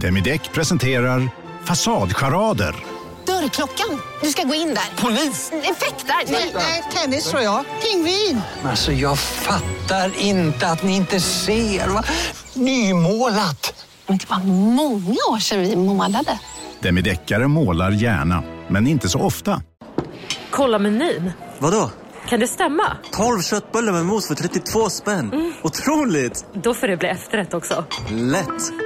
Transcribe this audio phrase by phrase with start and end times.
[0.00, 1.28] Demideck presenterar
[1.64, 2.74] Fasadcharader.
[3.26, 4.00] Dörrklockan.
[4.22, 5.02] Du ska gå in där.
[5.02, 5.52] Polis?
[5.52, 6.32] Effektar?
[6.32, 7.64] Nej, nej, tennis tror jag.
[7.82, 8.40] Pingvin.
[8.64, 11.88] Alltså jag fattar inte att ni inte ser.
[11.88, 12.04] Va?
[12.54, 13.86] Nymålat.
[14.06, 14.38] Men det var
[14.74, 16.38] många år sedan vi målade.
[16.80, 19.62] Demideckare målar gärna, men inte så ofta.
[20.50, 21.32] Kolla menyn.
[21.58, 21.90] Vadå?
[22.28, 22.96] Kan det stämma?
[23.12, 25.32] 12 köttbullar med mos för 32 spänn.
[25.32, 25.52] Mm.
[25.62, 26.44] Otroligt!
[26.54, 27.84] Då får det bli efterrätt också.
[28.10, 28.85] Lätt!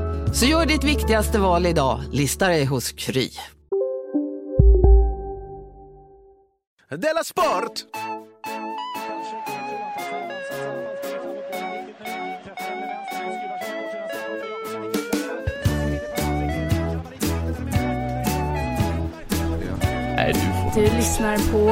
[0.33, 3.29] Så gör ditt viktigaste val idag, lista dig hos Kry.
[6.89, 7.71] Della Sport!
[20.15, 20.81] Nej, du får.
[20.81, 21.69] Du lyssnar på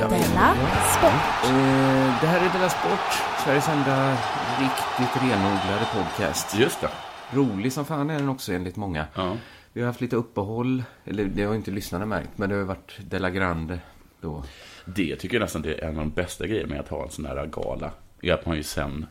[0.00, 0.08] ja.
[0.08, 0.54] Della
[0.98, 1.50] Sport.
[1.50, 4.16] Uh, det här är Della Sport, Sveriges enda
[4.58, 6.54] riktigt renodlade podcast.
[6.54, 7.09] Just det.
[7.32, 9.06] Rolig som fan är den också enligt många.
[9.14, 9.36] Ja.
[9.72, 12.98] Vi har haft lite uppehåll, eller det har inte lyssnarna märkt, men det har varit
[13.00, 13.80] Della Grande
[14.20, 14.44] då.
[14.84, 17.26] Det tycker jag nästan är en av de bästa grejerna med att ha en sån
[17.26, 17.90] här gala.
[18.22, 19.06] Är att man ju sen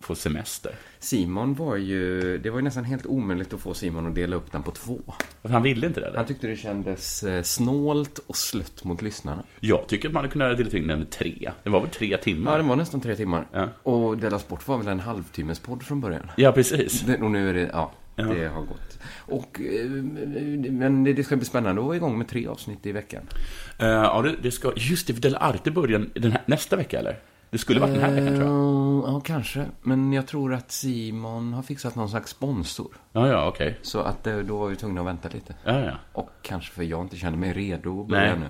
[0.00, 0.72] får semester.
[0.98, 4.52] Simon var ju, det var ju nästan helt omöjligt att få Simon att dela upp
[4.52, 5.00] den på två.
[5.42, 6.06] Han ville inte det?
[6.06, 6.16] Eller?
[6.16, 9.42] Han tyckte det kändes eh, snålt och slött mot lyssnarna.
[9.60, 11.50] Jag tycker att man hade kunnat dela in den med tre.
[11.62, 12.52] Det var väl tre timmar?
[12.52, 13.46] Ja, det var nästan tre timmar.
[13.52, 13.68] Ja.
[13.82, 16.30] Och Della Sport var väl en halvtimmes podd från början?
[16.36, 17.04] Ja, precis.
[17.20, 18.24] och nu är det, ja, ja.
[18.24, 18.98] det har gått.
[19.08, 19.90] Och, eh,
[20.70, 23.22] men det ska bli spännande att vara igång med tre avsnitt i veckan.
[23.82, 26.98] Uh, ja, det, det, ska, just det, för Della Arte börjar den här, nästa vecka,
[26.98, 27.18] eller?
[27.50, 29.14] Det skulle varit den här veckan, tror jag.
[29.14, 29.66] Ja, kanske.
[29.82, 32.96] Men jag tror att Simon har fixat någon slags sponsor.
[33.12, 33.68] Ja, ja, okej.
[33.68, 33.78] Okay.
[33.82, 35.54] Så att då var vi tvungna att vänta lite.
[35.64, 35.92] Ja, ja.
[36.12, 38.48] Och kanske för jag inte kände mig redo att börja nu.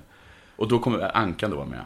[0.56, 1.80] Och då kommer Ankan då med?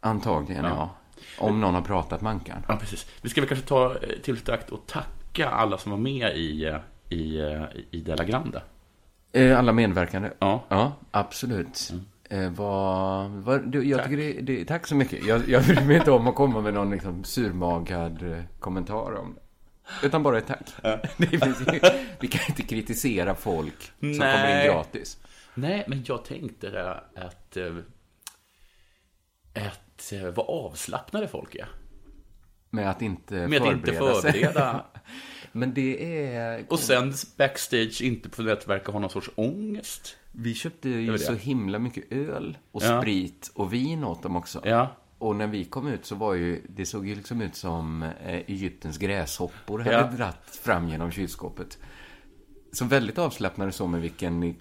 [0.00, 0.70] Antagligen, ja.
[0.70, 0.90] ja.
[1.38, 2.62] Om någon har pratat med Ankan.
[2.68, 3.06] Ja, precis.
[3.22, 6.78] Vi ska väl kanske ta tillfället akt och tacka alla som var med i,
[7.08, 7.40] i,
[7.90, 8.62] i Della Grande.
[9.56, 10.30] Alla medverkande?
[10.38, 10.64] Ja.
[10.68, 11.88] Ja, absolut.
[11.92, 12.04] Mm.
[12.34, 14.08] Eh, vad, vad, du, jag tack.
[14.08, 15.26] tycker det, det, tack så mycket.
[15.26, 19.34] Jag, jag bryr mig inte om att komma med någon liksom surmagad eh, kommentar om
[19.34, 20.06] det.
[20.06, 20.70] Utan bara ett tack.
[20.82, 21.02] Ja.
[22.20, 24.18] vi kan inte kritisera folk som Nej.
[24.18, 25.18] kommer in gratis.
[25.54, 27.56] Nej, men jag tänkte att, att,
[29.54, 31.68] att vad avslappnade folk är.
[32.70, 34.84] Med att inte Med att inte förbereda.
[35.52, 36.64] men det är...
[36.68, 40.16] Och sen backstage inte på det verkar ha någon sorts ångest.
[40.36, 43.00] Vi köpte ju så himla mycket öl och ja.
[43.00, 44.60] sprit och vin åt dem också.
[44.64, 44.96] Ja.
[45.18, 48.34] Och när vi kom ut så var ju, det såg ju liksom ut som eh,
[48.34, 50.10] Egyptens gräshoppor hade ja.
[50.16, 51.78] dratt fram genom kylskåpet.
[52.72, 54.54] Så väldigt avslappnade så med vilken,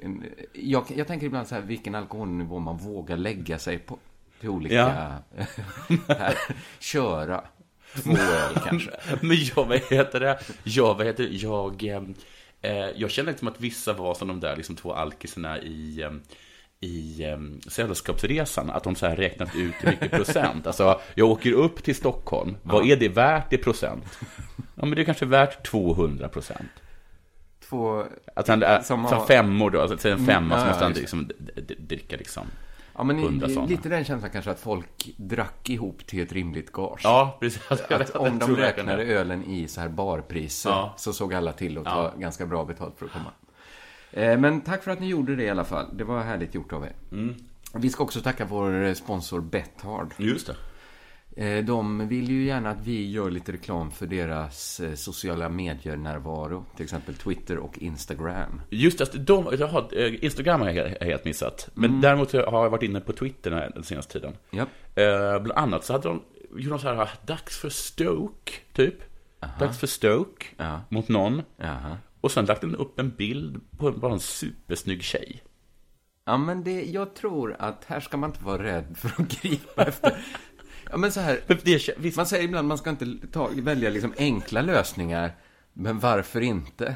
[0.54, 3.98] jag, jag tänker ibland så här, vilken alkoholnivå man vågar lägga sig på
[4.40, 5.46] till olika, ja.
[6.08, 6.38] här,
[6.80, 7.44] köra.
[7.96, 8.92] Två öl kanske.
[9.22, 10.40] Men jag, vad heter det?
[10.64, 11.30] Jag, vad heter det?
[11.30, 12.02] Jag, eh,
[12.96, 16.06] jag känner liksom att vissa var som de där liksom två alkisarna i
[16.84, 20.68] i um, Sällskapsresan, att de så här räknat ut hur mycket procent.
[20.68, 24.20] Alltså, jag åker upp till Stockholm, vad är det värt i procent?
[24.76, 26.72] Ja, men det är kanske värt 200 procent.
[27.70, 28.04] Två...
[28.36, 28.54] Alltså,
[28.84, 29.26] som har...
[29.26, 31.30] femmor då, alltså en femma mm, så måste han liksom
[31.78, 32.48] dricka liksom
[32.96, 37.02] Ja, men lite den känslan kanske att folk drack ihop till ett rimligt gage.
[37.04, 37.72] Ja, precis.
[37.72, 40.94] Att om de räknade ölen i så här barpriser ja.
[40.98, 42.20] så såg alla till att ta ja.
[42.20, 43.32] ganska bra betalt för att komma.
[44.12, 45.98] Eh, men tack för att ni gjorde det i alla fall.
[45.98, 46.94] Det var härligt gjort av er.
[47.12, 47.36] Mm.
[47.74, 50.14] Vi ska också tacka vår sponsor Bethard.
[50.18, 50.56] Just det.
[51.36, 56.66] Eh, de vill ju gärna att vi gör lite reklam för deras eh, sociala medier-närvaro.
[56.76, 58.62] Till exempel Twitter och Instagram.
[58.70, 61.70] Just det, de, har, eh, Instagram har jag helt missat.
[61.74, 62.02] Men mm.
[62.02, 64.34] däremot har jag varit inne på Twitter den senaste tiden.
[64.52, 64.70] Yep.
[65.44, 66.22] bland annat så hade de
[66.56, 68.96] gjort något så här, dags för Stoke, typ.
[69.40, 69.60] Aha.
[69.60, 70.82] Dags för Stoke, ja.
[70.90, 71.42] mot någon.
[71.62, 71.98] Aha.
[72.22, 75.44] Och sen lagt den upp en bild på bara en supersnygg tjej.
[76.26, 79.84] Ja, men det, jag tror att här ska man inte vara rädd för att gripa
[79.84, 80.26] efter
[80.94, 84.14] Ja, men så här, det, man säger ibland att man ska inte ta, välja liksom
[84.18, 85.36] enkla lösningar,
[85.74, 86.96] men varför inte?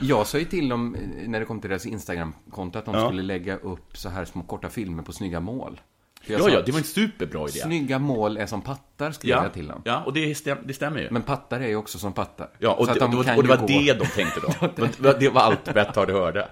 [0.00, 0.96] Jag sa ju till dem,
[1.26, 3.06] när det kom till deras Instagram-konto, att de ja.
[3.06, 5.80] skulle lägga upp så här små korta filmer på snygga mål.
[6.26, 7.58] Ja, sa, ja, det var en superbra idé.
[7.58, 9.82] Snygga mål är som pattar, skrev Ja, jag till dem.
[9.84, 11.10] ja och det, stäm, det stämmer ju.
[11.10, 12.48] Men pattar är ju också som pattar.
[12.58, 14.68] Ja, och, Så det, de och, kan och det var det de tänkte då.
[14.76, 16.48] det, var, det var allt Betthard hörde.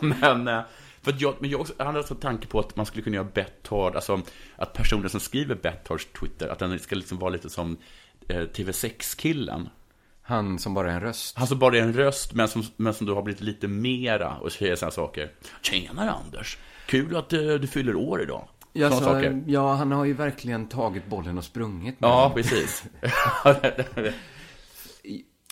[0.00, 0.60] men, eh,
[1.02, 3.16] för jag, men jag, också, jag hade också en tanke på att man skulle kunna
[3.16, 4.22] göra Betthard, alltså
[4.56, 7.76] att personen som skriver Bethards Twitter, att den ska liksom vara lite som
[8.28, 9.68] eh, TV6-killen.
[10.22, 11.38] Han som bara är en röst.
[11.38, 14.36] Han som bara är en röst, men som, men som då har blivit lite mera
[14.36, 15.30] och säger sådana saker.
[15.62, 16.58] Tjenare Anders!
[16.86, 18.48] Kul att eh, du fyller år idag.
[18.72, 22.84] Ja, så, ja, han har ju verkligen tagit bollen och sprungit Ja, precis.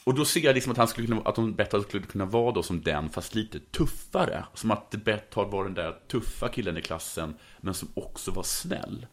[0.08, 2.52] och då ser jag liksom att han skulle kunna, att de Betthard skulle kunna vara
[2.52, 4.44] då som den, fast lite tuffare.
[4.55, 9.06] Som att Betthard var den där tuffa killen i klassen, men som också var snäll.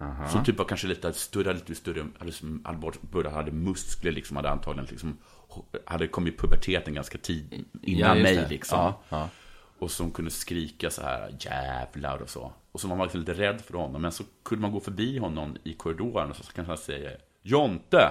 [0.00, 0.28] Aha.
[0.28, 4.12] Som typ var kanske lite större, lite större, hade, som- hade, bort- började, hade muskler
[4.12, 5.18] liksom, hade antagligen liksom,
[5.84, 8.78] hade kommit i puberteten ganska tid innan just mig liksom.
[8.78, 9.28] Ja, ja.
[9.78, 12.52] Och som kunde skrika så här jävlar och så.
[12.72, 14.02] Och så var man liksom lite rädd för honom.
[14.02, 18.10] Men så kunde man gå förbi honom i korridoren och så kanske han säger Jonte!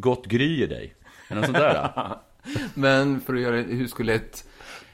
[0.00, 0.94] Gott gry i dig.
[1.28, 2.16] Eller något sånt där.
[2.74, 4.48] Men för att göra hur skulle ett...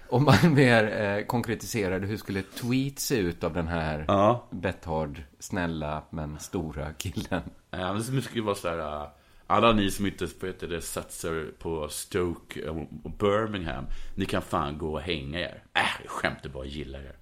[0.08, 4.48] Om man mer eh, konkretiserade, hur skulle ett tweet se ut av den här Ja.
[4.50, 7.42] Betthard, snälla men stora killen?
[7.70, 9.02] Ja, men det skulle vara så här.
[9.02, 9.08] äh,
[9.46, 13.84] Alla ni som inte vad heter det, satsar på Stoke och och Birmingham,
[14.14, 15.62] ni kan fan gå och hänga er.
[15.74, 17.16] Äh, skämt bara, jag gillar er.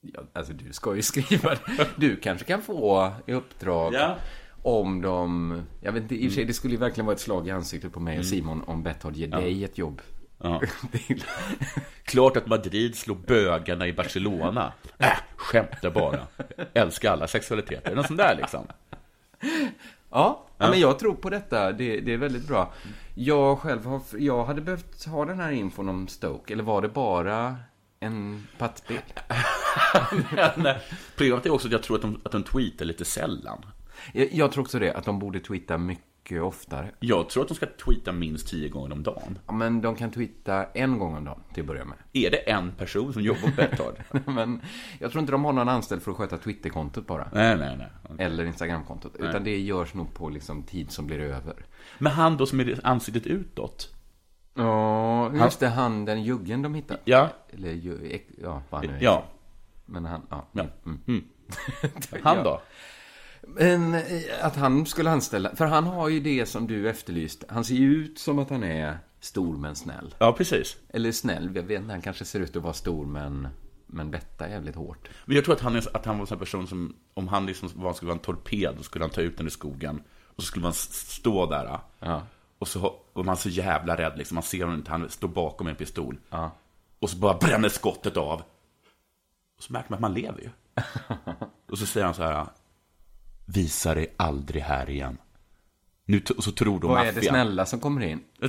[0.00, 1.88] Ja, alltså du ska ju skriva det.
[1.96, 4.16] Du kanske kan få i uppdrag Ja.
[4.66, 5.62] Om de...
[5.80, 7.50] Jag vet inte, i och för sig, det skulle ju verkligen vara ett slag i
[7.50, 8.24] ansiktet på mig och Mm.
[8.24, 9.36] Simon om Betthard ger Ja.
[9.40, 10.02] dig ett jobb.
[10.42, 10.62] Ja.
[12.04, 14.72] Klart att Madrid slår bögarna i Barcelona.
[14.98, 16.26] Äh, skämtar bara.
[16.74, 17.94] Älskar alla sexualiteter.
[17.94, 18.66] Något sånt där liksom.
[20.10, 20.70] Ja, Ja.
[20.70, 21.72] men jag tror på detta.
[21.72, 22.72] Det, det är väldigt bra.
[23.14, 26.88] Jag själv har, jag hade behövt ha den här infon om Stoke, eller var det
[26.88, 27.56] bara
[28.00, 29.02] en pattbild?
[30.36, 30.76] Eh,
[31.16, 33.66] problemet är också att jag tror att de, att de tweetar lite sällan.
[34.12, 36.90] Jag, jag tror också det, att de borde tweeta mycket oftare.
[37.00, 39.38] Jag tror att de ska tweeta minst tio gånger om dagen.
[39.46, 41.98] Ja, men de kan tweeta en gång om dagen, till att börja med.
[42.12, 43.94] Är det en person som jobbar på Betthard?
[44.26, 44.60] men
[44.98, 47.28] jag tror inte de har någon anställd för att sköta Twitterkontot bara.
[47.32, 47.88] Nej, nej, nej.
[48.26, 49.16] Eller Instagramkontot.
[49.18, 49.28] Nej.
[49.28, 51.66] Utan det görs nog på liksom tid som blir över.
[51.98, 53.92] Men han då som är ansiktet utåt?
[54.54, 57.00] Ja, just det, han den juggen de hittade.
[57.04, 57.28] Ja.
[57.52, 57.72] Eller
[58.42, 59.14] ja, vad han nu Ja.
[59.14, 59.28] heter.
[59.86, 60.46] Men han, ja.
[60.52, 60.64] Ja.
[60.86, 61.00] Mm.
[61.06, 61.24] Mm.
[62.22, 62.60] Han då?
[63.46, 64.02] Men eh,
[64.42, 67.44] att han skulle anställa, för han har ju det som du efterlyst.
[67.48, 70.14] Han ser ju ut som att han är stor men snäll.
[70.18, 70.76] Ja, precis.
[70.88, 73.48] Eller snäll, jag vet inte, han kanske ser ut att vara stor men,
[73.86, 75.08] men betta jävligt hårt.
[75.24, 77.46] Men jag tror att han, är, att han var en sån person som, om han
[77.46, 80.02] liksom var, skulle vara en torped, då skulle han ta ut den i skogen.
[80.36, 81.78] Och så skulle man stå där.
[81.98, 82.22] Ja.
[82.58, 84.34] Och så och man är så jävla rädd, liksom.
[84.34, 86.18] man ser honom inte, han står bakom en pistol.
[86.30, 86.50] Ja.
[86.98, 88.42] Och så bara bränner skottet av.
[89.56, 90.50] Och så märker man att man lever ju.
[91.70, 92.46] och så säger han så här.
[93.46, 95.18] Visa dig aldrig här igen.
[96.08, 97.14] Nu så tror de Vad är maffian.
[97.22, 98.20] det snälla som kommer in?
[98.40, 98.46] det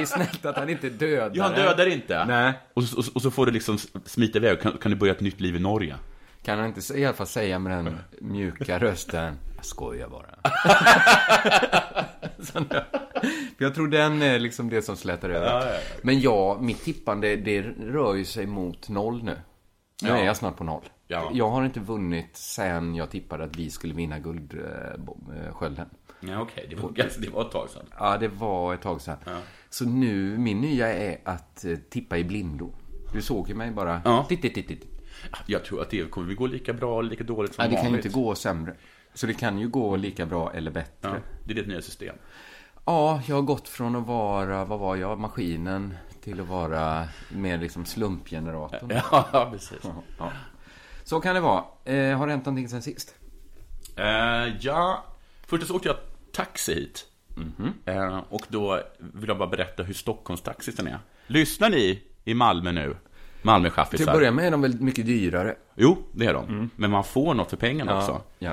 [0.00, 1.30] är snällt att han inte dödar.
[1.34, 2.24] Ja, han dödar inte.
[2.24, 2.52] Nej.
[2.74, 4.60] Och, så- och, och så får du liksom smita iväg.
[4.60, 5.96] Kan, kan du börja ett nytt liv i Norge?
[6.42, 10.26] Kan han inte i alla fall säga med den mjuka rösten, jag skojar bara.
[13.58, 15.46] Jag tror den är liksom det som slätar över.
[15.46, 15.80] Ja, ja, ja.
[16.02, 19.36] Men ja, mitt tippande, det rör ju sig mot noll nu.
[20.02, 20.82] Nu är jag snart på noll.
[21.08, 21.30] Ja.
[21.32, 25.86] Jag har inte vunnit sen jag tippade att vi skulle vinna guldskölden.
[26.20, 26.66] Ja, okej.
[26.70, 27.86] Det, var, ganska- det var ett tag sedan.
[27.98, 29.16] Ja, det var ett tag sedan.
[29.70, 32.72] Så nu, min nya är att eh, tippa i blindo.
[33.12, 34.02] Du såg ju mig bara.
[34.04, 34.24] Ja.
[34.28, 34.86] Titt, titt, titt, titt.
[35.46, 37.76] Jag tror att det kommer vi gå lika bra eller lika dåligt som Nej, det
[37.76, 38.04] kan ju vanligt.
[38.06, 38.74] inte gå sämre.
[39.14, 41.08] Så det kan ju gå lika bra eller bättre.
[41.08, 41.14] Ja,
[41.44, 42.16] det är ditt nya system.
[42.84, 47.58] Ja, jag har gått från att vara, vad var jag, maskinen till att vara mer
[47.58, 48.90] liksom slumpgeneratorn.
[49.32, 49.78] Ja, precis.
[50.18, 50.30] Ja.
[51.04, 51.64] Så kan det vara.
[51.84, 53.14] Eh, har det hänt någonting sen sist?
[53.96, 55.04] Eh, ja,
[55.46, 55.96] först så åkte jag
[56.32, 57.06] taxi hit.
[57.36, 57.72] Mhm.
[57.84, 60.98] Eh, och då vill jag bara berätta hur Stockholmstaxisen är.
[61.26, 62.96] Lyssnar ni i Malmö nu?
[63.42, 65.56] Malmö Till att börja med är de väl mycket dyrare.
[65.74, 66.70] Jo, det är de.
[66.76, 68.22] Men man får något för pengarna Ja, också.
[68.38, 68.52] ja.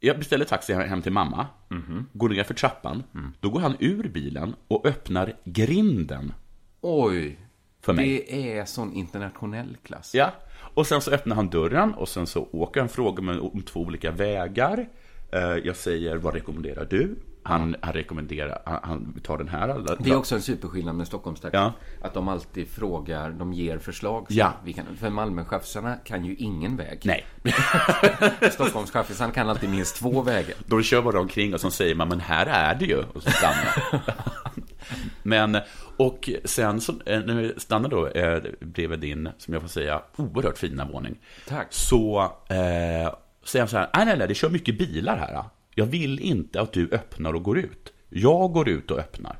[0.00, 1.46] Jag beställer taxi hem till mamma.
[1.68, 2.06] Mhm.
[2.12, 3.02] Går ner för trappan.
[3.14, 3.32] Mm.
[3.40, 6.32] Då går han ur bilen och öppnar grinden.
[6.80, 7.38] Oj.
[7.82, 8.26] För mig.
[8.30, 10.14] Det är sån internationell klass.
[10.14, 10.32] Ja,
[10.74, 13.80] och sen så öppnar han dörren och sen så åker han frågar mig om två
[13.80, 14.88] olika vägar.
[15.32, 17.16] Eh, Jag säger, vad rekommenderar du?
[17.44, 19.96] Han, han rekommenderar, han, han tar den här.
[19.98, 21.56] Det är också en superskillnad med Stockholmstaxi.
[21.56, 21.72] Ja.
[22.02, 24.26] Att de alltid frågar, de ger förslag.
[24.28, 24.52] Ja.
[24.64, 27.00] Vi kan, för Malmöchaffisarna kan ju ingen väg.
[27.04, 27.24] Nej.
[28.52, 30.54] Stockholmschaffisarna kan alltid minst två vägar.
[30.66, 32.98] De kör bara omkring och så säger man, men här är det ju.
[33.14, 34.02] Och så stannar
[35.22, 35.58] Men,
[35.96, 40.02] och sen så, eh, när vi stannar då eh, bredvid din, som jag får säga,
[40.16, 41.18] oerhört fina våning.
[41.48, 41.66] Tack.
[41.70, 45.44] Så eh, säger han så här, nej, nej, nej, det kör mycket bilar här.
[45.74, 47.92] Jag vill inte att du öppnar och går ut.
[48.08, 49.38] Jag går ut och öppnar.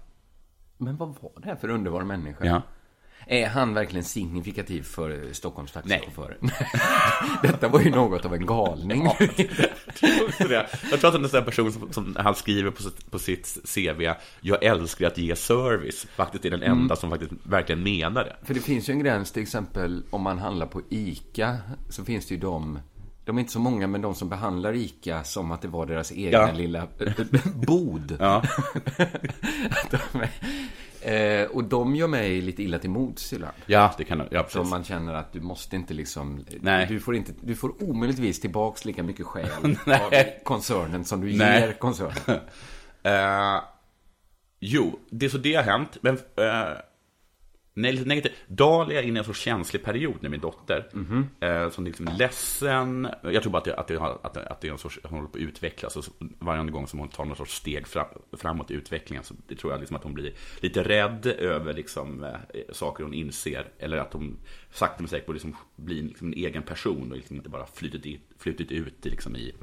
[0.78, 2.44] Men vad var det här för underbar människa?
[2.44, 2.62] Ja.
[3.26, 6.36] Är han verkligen signifikativ för Stockholms taxichaufförer?
[7.42, 9.08] Detta var ju något av en galning.
[10.50, 10.66] Ja.
[10.90, 13.18] Jag tror att han är en sån person som, som han skriver på sitt, på
[13.18, 16.96] sitt CV, jag älskar att ge service, faktiskt är den enda Mm.
[16.96, 18.36] som faktiskt verkligen menar det.
[18.42, 21.56] För det finns ju en gräns, till exempel om man handlar på ICA,
[21.88, 22.78] så finns det ju de,
[23.24, 26.12] de är inte så många, men de som behandlar ICA som att det var deras
[26.12, 26.52] egna Ja.
[26.52, 26.86] lilla
[27.66, 28.16] bod.
[28.20, 28.42] Ja.
[31.04, 33.54] Eh, och de gör mig lite illa till mods ibland.
[33.66, 34.46] Ja, det kan ja.
[34.48, 36.86] Så man känner att du måste inte liksom, Nej.
[36.86, 39.48] du får inte, du får omöjligtvis tillbaks lika mycket skäl
[39.86, 40.12] av
[40.44, 41.60] koncernen som du Nej.
[41.60, 42.40] ger koncernen.
[43.04, 43.60] Eh,
[44.60, 46.76] jo, det är så det har hänt, men uh,
[47.74, 48.32] nej, lite negativt.
[48.46, 50.88] Dahlia är inne i en så känslig period med min dotter.
[50.92, 51.28] Mhm.
[51.40, 53.08] eh, som liksom är ledsen.
[53.22, 55.18] Jag tror bara att det, att det, att det, att det är en sorts, hon
[55.18, 55.96] håller på att utvecklas.
[55.96, 59.34] Och så varje gång som hon tar någon sorts steg fram, framåt i utvecklingen så
[59.48, 62.30] det tror jag liksom att hon blir lite rädd över liksom, eh,
[62.72, 63.68] saker hon inser.
[63.78, 64.38] Eller att hon
[64.72, 68.20] sakta men säkert liksom blir liksom en egen person och liksom inte bara flytit, i,
[68.38, 69.54] flytit ut i, liksom i,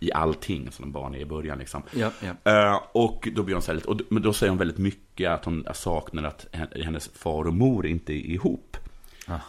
[0.00, 1.58] i allting som en barn är i början.
[1.58, 1.82] Liksom.
[1.92, 2.10] Ja,
[2.44, 2.52] ja.
[2.52, 5.66] Eh, och då blir hon så här och då, säger hon väldigt mycket att hon
[5.74, 8.76] saknar att hen- hennes far och mor inte är ihop.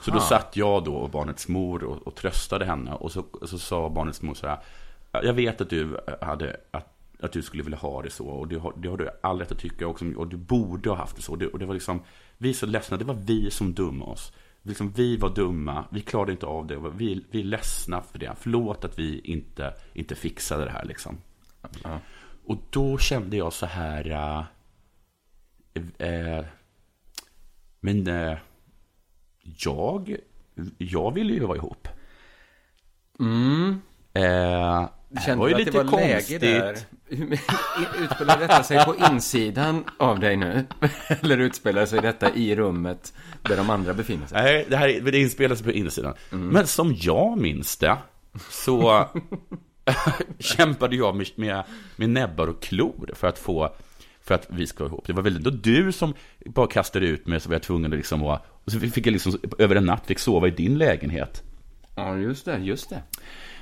[0.01, 3.57] Så då satt jag då och barnets mor och, och tröstade henne och så, så
[3.59, 4.59] sa barnets mor så här,
[5.11, 8.55] jag vet att du hade, att, att du skulle vilja ha det så och det
[8.59, 11.21] har, det har du all rätt att tycka också och du borde ha haft det
[11.21, 11.31] så.
[11.31, 12.01] Och det, och det var liksom,
[12.37, 14.33] vi är så ledsna, det var vi som dumma oss.
[14.63, 18.35] Liksom, vi var dumma, vi klarade inte av det, vi, vi är ledsna för det.
[18.39, 21.17] Förlåt att vi inte, inte fixade det här liksom.
[22.45, 24.09] Och då kände jag så här...
[24.09, 26.45] eh, eh,
[27.79, 28.37] men eh,
[29.41, 30.15] jag,
[30.77, 31.87] jag ville ju vara ihop.
[33.19, 33.81] Mm.
[35.11, 36.41] Eh, det Kände var ju lite det var konstigt.
[36.41, 36.77] läge där?
[38.03, 40.65] Utspelar detta sig på insidan av dig nu?
[41.21, 44.43] Eller utspelar sig detta i rummet där de andra befinner sig?
[44.43, 46.13] Nej, det här är- det inspelas på insidan.
[46.31, 46.47] Mm.
[46.47, 47.97] Men som jag minns det
[48.49, 49.05] så
[50.39, 51.63] kämpade jag med, med,
[51.95, 53.73] med näbbar och klor för att få
[54.23, 55.07] för att vi ska ihop.
[55.07, 56.13] Det var väl ändå du som
[56.45, 59.11] bara kastade ut mig så var jag tvungen att liksom vara, och så fick jag
[59.11, 61.43] liksom över en natt fick sova i din lägenhet.
[61.95, 63.03] Ja, just det, just det.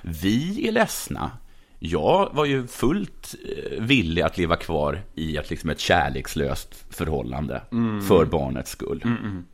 [0.01, 1.31] Vi är ledsna.
[1.79, 7.61] Jag var ju fullt eh, villig att leva kvar i ett, liksom ett kärlekslöst förhållande
[7.71, 8.01] Mm.
[8.01, 9.01] för barnets skull.
[9.05, 9.45] Mm, mm.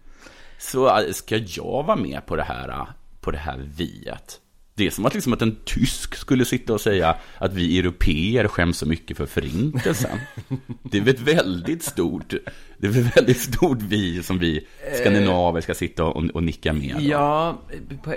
[0.60, 2.88] Så äh, ska jag vara med på det här, äh,
[3.22, 4.40] på det här viet?
[4.78, 8.48] Det är som att, liksom att en tysk skulle sitta och säga att vi europeer
[8.48, 10.20] skäms så mycket för förintelsen.
[10.84, 12.34] Det är väl ett väldigt stort,
[12.78, 14.68] det är väl ett väldigt stort vi som vi
[15.02, 16.96] skandinaver ska sitta och, och nicka med.
[17.00, 17.62] Ja,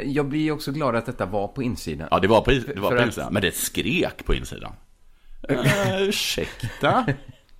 [0.04, 2.08] jag blir också glad att detta var på insidan.
[2.10, 4.72] Ja, det var på, det var på att- insidan, men det skrek på insidan.
[5.50, 7.06] Uh, ursäkta?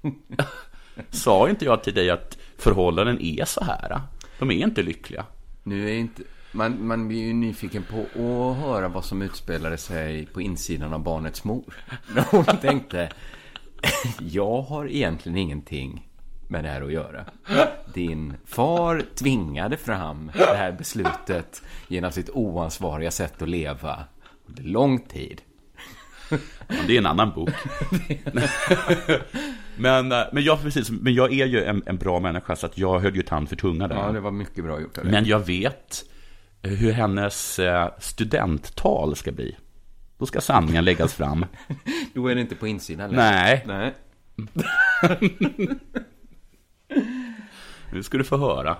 [1.11, 4.00] Sa inte jag till dig att förhållanden är så här?
[4.38, 5.25] De är inte lyckliga.
[5.62, 6.23] Nu är inte...
[6.59, 11.03] Man, man blir ju nyfiken på att höra vad som utspelade sig på insidan av
[11.03, 11.75] barnets mor.
[12.15, 13.11] När hon tänkte,
[14.21, 16.09] jag har egentligen ingenting
[16.49, 17.25] med det här att göra.
[17.95, 24.05] Din far tvingade fram det här beslutet genom sitt oansvariga sätt att leva
[24.47, 25.43] under lång tid.
[26.87, 27.50] Det är en annan bok.
[29.77, 32.79] men, eh, men, jag, precis, men jag är ju en, en bra människa så att
[32.79, 33.97] jag höll ju tand för tunga där.
[33.97, 35.05] Ja, det var mycket bra gjort dig.
[35.05, 36.05] Men jag vet
[36.62, 39.57] hur hennes eh, studenttal ska bli.
[40.19, 41.47] Då ska sanningen läggas fram.
[42.15, 43.23] Då är det inte på insidan längre.
[43.31, 43.65] Nej.
[43.67, 43.95] Nej.
[47.93, 48.77] Nu ska du få höra.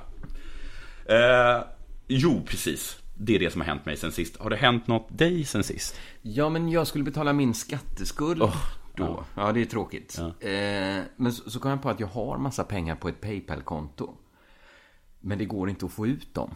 [1.05, 1.63] Eh,
[2.09, 2.99] jo, precis.
[3.17, 4.37] Det är det som har hänt mig sen sist.
[4.37, 6.01] Har det hänt något dig sen sist?
[6.23, 8.57] Ja, men jag skulle betala min skatteskuld Oh,
[8.95, 9.25] då.
[9.35, 9.53] Ja.
[9.53, 10.19] det är tråkigt.
[10.19, 14.15] Eh, men så, så kom jag på att jag har massa pengar på ett Paypal-konto.
[15.21, 16.55] Men det går inte att få ut dem.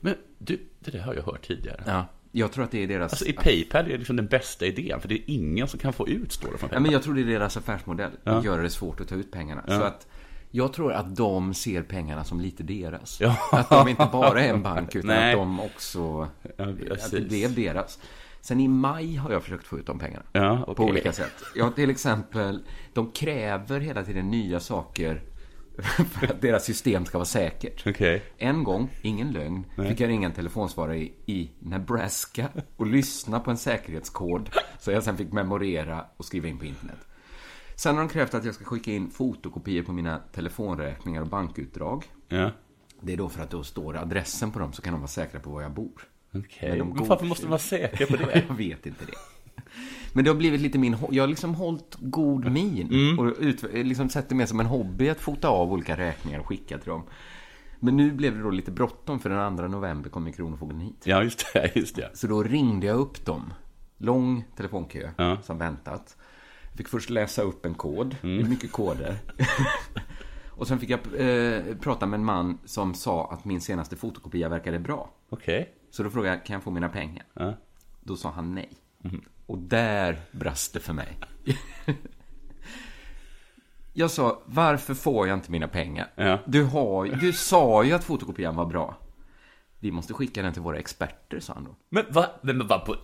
[0.00, 1.82] Men du, det där har jag hört tidigare.
[1.86, 3.12] Ja, jag tror att det är deras...
[3.12, 5.92] Alltså i Paypal är det liksom den bästa idén, för det är ingen som kan
[5.92, 6.82] få ut, står det från Ja, Paypal.
[6.82, 8.10] men jag tror det är deras affärsmodell.
[8.24, 8.32] Ja.
[8.32, 9.64] Att göra det svårt att ta ut pengarna.
[9.66, 9.78] Ja.
[9.78, 10.06] Så att
[10.50, 13.20] jag tror att de ser pengarna som lite deras.
[13.20, 13.36] Ja.
[13.52, 15.32] Att de inte bara är en bank, utan Nej.
[15.32, 16.28] att de också...
[16.56, 17.98] Ja, att det blev deras.
[18.40, 20.24] Sen i maj har jag försökt få ut de pengarna.
[20.32, 20.84] Ja, På okej.
[20.84, 21.32] olika sätt.
[21.54, 22.62] Ja, till exempel,
[22.92, 25.22] de kräver hela tiden nya saker
[26.10, 27.86] för att deras system ska vara säkert.
[27.86, 28.22] Okej.
[28.36, 29.88] En gång, ingen lögn, Nej.
[29.88, 35.02] fick jag ringa en telefonsvarare i, i Nebraska och lyssna på en säkerhetskod som jag
[35.04, 36.98] sen fick memorera och skriva in på internet.
[37.74, 42.04] Sen har de krävt att jag ska skicka in fotokopior på mina telefonräkningar och bankutdrag.
[42.28, 42.50] Ja.
[43.00, 45.40] Det är då för att då står adressen på dem så kan de vara säkra
[45.40, 46.02] på var jag bor.
[46.34, 48.44] Okej, men varför måste de vara säkra på det?
[48.48, 49.12] jag vet inte det.
[50.18, 50.96] Men det har blivit lite min...
[51.10, 52.88] Jag har liksom hållit god min.
[52.92, 53.18] Mm.
[53.18, 56.46] Och ut, liksom sett det mer som en hobby att fota av olika räkningar och
[56.46, 57.02] skicka till dem.
[57.80, 61.02] Men nu blev det då lite bråttom för den 2 november kommer Kronofogden hit.
[61.04, 61.76] Ja, just det.
[61.76, 62.10] Just det.
[62.14, 63.52] Så då ringde jag upp dem.
[63.98, 65.38] Lång telefonkö Ja.
[65.42, 66.16] som väntat.
[66.68, 68.16] Jag fick först läsa upp en kod.
[68.22, 69.16] Det är mycket koder.
[70.50, 74.48] och sen fick jag eh, prata med en man som sa att min senaste fotokopia
[74.48, 75.10] verkade bra.
[75.28, 75.74] Okej.
[75.90, 77.24] Så då frågade jag, kan jag få mina pengar?
[77.34, 77.54] Ja.
[78.00, 78.70] Då sa han nej.
[79.48, 81.18] Och där brast det för mig.
[83.92, 86.10] jag sa, varför får jag inte mina pengar?
[86.14, 86.38] Ja.
[86.46, 88.96] Du, har, du sa ju att fotokopian var bra.
[89.78, 91.76] Vi måste skicka den till våra experter, sa han då.
[91.88, 92.26] Men vad?
[92.42, 92.96] Men vad på...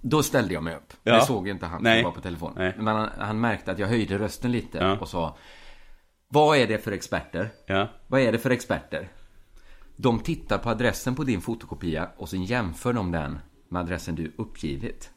[0.00, 0.92] Då ställde jag mig upp.
[1.02, 1.14] Ja.
[1.14, 2.52] Det såg ju inte han som var på telefon.
[2.56, 2.74] Nej.
[2.78, 4.98] Men han, han märkte att jag höjde rösten lite Ja.
[4.98, 5.36] och sa
[6.28, 7.50] Vad är det för experter?
[7.66, 7.88] Ja.
[8.06, 9.08] Vad är det för experter?
[9.96, 13.38] De tittar på adressen på din fotokopia och sen jämför de den
[13.74, 15.10] med adressen du uppgivit.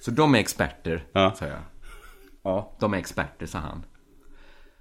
[0.00, 1.34] Så de är experter, Ja.
[1.38, 1.58] sa jag.
[2.42, 3.84] Ja, de är experter, sa han.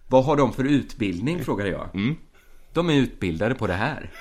[0.08, 1.96] Vad har de för utbildning, frågade jag.
[1.96, 2.16] Mm.
[2.74, 4.12] De är utbildade på det här.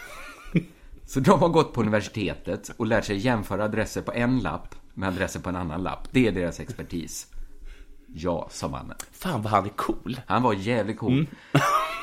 [1.05, 5.09] Så de har gått på universitetet och lärt sig jämföra adresser på en lapp med
[5.09, 6.09] adresser på en annan lapp.
[6.11, 7.27] Det är deras expertis.
[8.15, 8.97] Ja, sa mannen.
[9.13, 10.21] Fan vad han är cool.
[10.27, 11.27] Han var jävligt cool.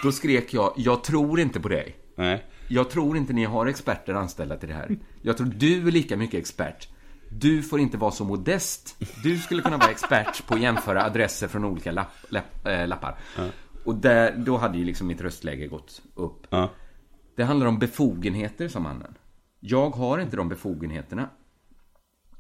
[0.04, 1.98] Då skrek jag, jag tror inte på dig.
[2.16, 2.46] Nej.
[2.74, 4.98] Jag tror inte ni har experter anställda till det här.
[5.22, 6.90] Jag tror du är lika mycket expert.
[7.30, 8.96] Du får inte vara så modest.
[9.24, 13.18] Du skulle kunna vara expert på att jämföra adresser från olika lapp, lapp, äh, lappar.
[13.86, 16.48] Och där, då hade ju liksom mitt röstläge gått upp.
[16.50, 16.70] Ja.
[17.36, 19.18] Det handlar om befogenheter, sa mannen.
[19.60, 21.30] Jag har inte de befogenheterna.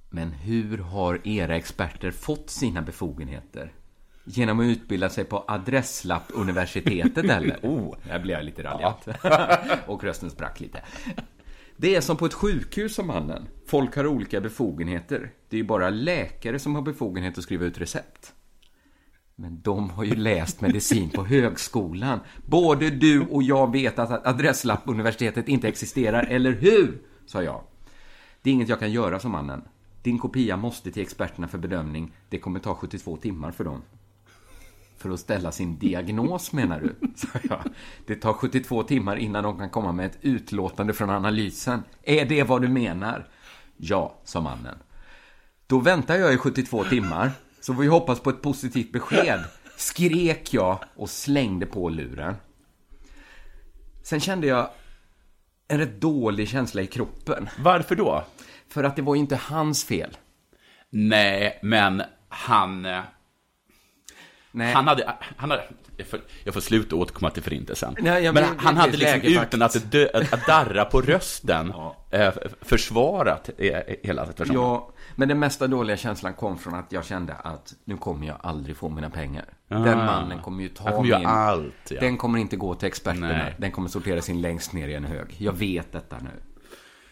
[0.10, 3.74] Men hur har era experter fått sina befogenheter?
[4.26, 7.60] Genom att utbilda sig på Adresslapp-universitetet eller?
[7.62, 9.08] Oh, där blev jag lite raljant.
[9.88, 10.82] Och rösten sprack lite.
[11.78, 13.48] Det är som på ett sjukhus som mannen.
[13.66, 15.32] Folk har olika befogenheter.
[15.50, 18.34] Det är ju bara läkare som har befogenhet att skriva ut recept.
[19.36, 22.20] Men de har ju läst medicin på högskolan.
[22.46, 27.02] Både du och jag vet att Adresslapp-universitetet inte existerar, eller hur?
[27.26, 27.64] Sa jag.
[28.42, 29.62] Det är inget jag kan göra, som mannen.
[30.02, 32.12] Din kopia måste till experterna för bedömning.
[32.30, 33.82] Det kommer ta 72 timmar för dem.
[34.98, 36.96] För att ställa sin diagnos, menar du?
[37.16, 37.64] Sa jag.
[38.06, 41.84] Det tar 72 timmar innan de kan komma med ett utlåtande från analysen.
[42.04, 43.28] Är det vad du menar?
[43.78, 44.78] Ja, sa mannen.
[45.68, 49.40] Då väntar jag i 72 timmar, så vi hoppas på ett positivt besked.
[49.78, 52.36] Skrek jag och slängde på luren.
[54.04, 54.70] Sen kände jag
[55.68, 57.50] en rätt dålig känsla i kroppen.
[57.60, 58.26] Varför då?
[58.70, 60.18] För att det var ju inte hans fel.
[60.90, 62.88] Nej, men han...
[64.56, 64.74] Nej.
[64.74, 65.16] Han hade...
[65.38, 65.64] Han hade
[65.98, 67.96] jag, får, jag får sluta återkomma till förintelsen.
[68.00, 71.74] Nej, men blir- han hade liksom, utan att, dö, att, att darra på rösten,
[72.12, 74.62] eh, försvarat eh, hela situationen.
[74.62, 78.38] Ja, men den mesta dåliga känslan kom från att jag kände att nu kommer jag
[78.44, 79.46] aldrig få mina pengar.
[79.70, 79.80] Ah.
[79.80, 81.28] Den mannen kommer ju ta kommer min...
[81.28, 82.00] allt, ja.
[82.00, 83.28] Den kommer inte gå till experterna.
[83.28, 83.56] Nej.
[83.58, 85.36] Den kommer sorteras in längst ner i en hög.
[85.38, 86.32] Jag vet detta nu.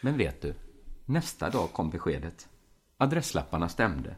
[0.01, 0.53] Men vet du?
[1.05, 2.47] Nästa dag kom beskedet.
[2.97, 4.15] Adresslapparna stämde.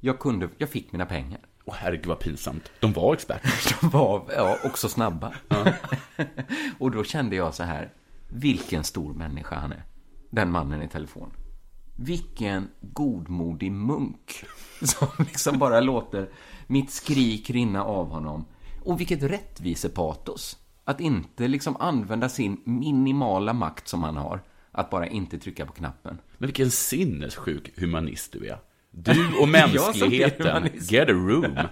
[0.00, 1.40] Jag kunde, jag fick mina pengar.
[1.68, 2.70] Åh herregud vad pinsamt.
[2.80, 3.80] De var experter.
[3.80, 5.34] De var ja, också snabba.
[6.78, 7.92] och då kände jag så här,
[8.28, 9.84] vilken stor människa han är.
[10.30, 11.30] Den mannen i telefon.
[11.96, 14.44] Vilken godmodig munk.
[14.82, 16.30] Som liksom bara låter
[16.66, 18.44] mitt skrik rinna av honom.
[18.84, 20.56] Och vilket rättvisepatos.
[20.84, 24.42] Att inte liksom använda sin minimala makt som han har.
[24.72, 26.18] Att bara inte trycka på knappen.
[26.38, 28.58] Men vilken sinnessjuk humanist du är.
[28.96, 29.48] Du och
[29.92, 31.58] mänskligheten, get a room.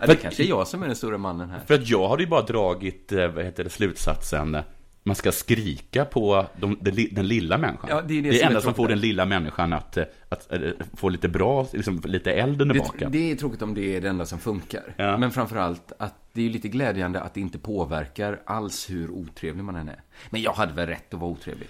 [0.00, 1.60] Ja, det kanske är jag som är den stora mannen här.
[1.66, 4.62] För att jag hade ju bara dragit, eh, vad heter det, slutsatsen, eh,
[5.02, 7.90] man ska skrika på de, den, den lilla människan.
[7.90, 10.04] Ja, det är det det som är enda som får den lilla människan att, eh,
[10.28, 10.60] att, eh,
[10.96, 13.12] få lite bra, liksom, lite eld under baken.
[13.12, 14.94] det är tråkigt om det är det enda som funkar.
[14.96, 15.18] Ja.
[15.18, 19.76] Men framförallt att det är lite glädjande att det inte påverkar alls hur otrevlig man
[19.76, 20.02] än är.
[20.30, 21.68] Men jag hade väl rätt att vara otrevlig.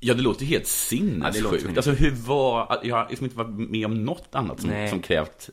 [0.00, 1.62] Ja, det låter ju helt Ja, sinnessjukt.
[1.62, 4.88] som- alltså hur var, jag har liksom inte varit med om något annat som, Nej.
[4.90, 5.50] som krävt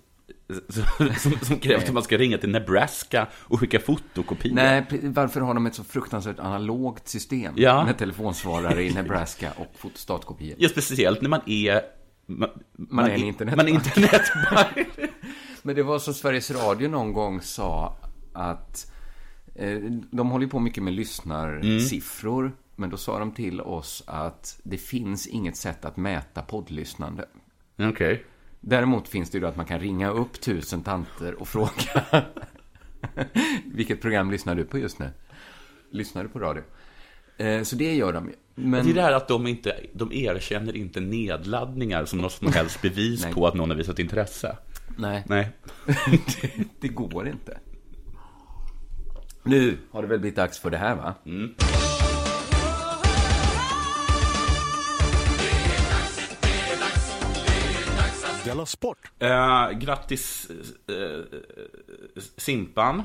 [0.69, 1.88] som, som krävt Nej.
[1.88, 4.53] att man ska ringa till Nebraska och skicka fotokopior.
[4.55, 7.53] Nej, varför har de ett så fruktansvärt analogt system?
[7.58, 7.86] Ja.
[7.86, 10.55] Med telefonsvarare i Nebraska och fotostatkopior.
[10.60, 11.81] Ja, speciellt när man är...
[12.27, 13.58] Man, Man är en internetbank.
[13.58, 14.88] Man är internetbank.
[15.62, 17.97] Men det var så Sveriges Radio någon gång sa
[18.34, 18.91] att
[19.55, 19.79] eh,
[20.12, 22.55] de håller på mycket med lyssnarsiffror.
[22.76, 27.26] Men då sa de till oss att det finns inget sätt att mäta poddlyssnande.
[27.78, 28.26] Okej.
[28.60, 32.04] Däremot finns det ju då att man kan ringa upp tusen tanter och fråga
[33.66, 35.10] vilket program lyssnar du på just nu?
[35.92, 36.64] Lyssnar du på radio?
[37.38, 38.34] Eh, så det gör de ju.
[38.56, 38.86] Men...
[38.86, 42.82] Det är det här att de inte, de erkänner inte nedladdningar som något som helst
[42.82, 44.58] bevis på att någon har visat intresse.
[44.98, 45.24] Nej.
[45.28, 45.50] Nej.
[46.42, 47.58] det, det går inte.
[49.44, 51.14] Nu har det väl blivit dags för det här, va?
[51.26, 51.54] Mm.
[58.45, 58.97] Della Sport.
[59.19, 60.49] Eh, grattis
[60.88, 61.39] eh,
[62.38, 63.03] Simpan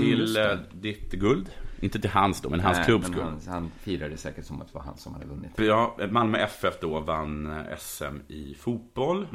[0.00, 0.52] till just det.
[0.52, 1.50] eh, ditt guld.
[1.80, 3.20] Inte till hans då, men hans Nej, klubbs guld.
[3.22, 5.50] Han, han firade säkert som att det var han som hade vunnit.
[5.56, 9.26] Ja, Malmö FF då vann eh, SM i fotboll.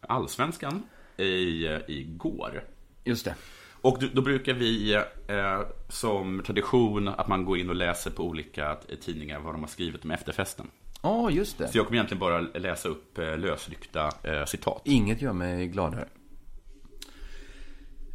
[0.00, 0.82] Allsvenskan
[1.16, 2.64] i, eh, igår.
[3.04, 3.34] Just det.
[3.80, 4.94] Och då, brukar vi
[5.28, 9.60] eh, som tradition att man går in och läser på olika eh, tidningar vad de
[9.60, 10.70] har skrivit om efterfesten.
[11.02, 11.68] Ja, just det.
[11.68, 14.82] Så jag kommer egentligen bara läsa upp eh, lösryckta eh, citat.
[14.84, 16.08] Inget gör mig gladare.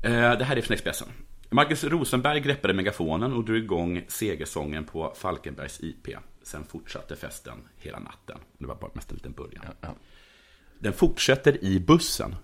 [0.04, 1.08] Eh, det här är från Expressen.
[1.50, 6.08] Marcus Rosenberg greppade megafonen och drog igång segersången på Falkenbergs IP.
[6.44, 8.38] Sen fortsatte festen hela natten.
[8.58, 9.66] Det var bara mest en liten början.
[10.80, 12.36] Den fortsätter i bussen.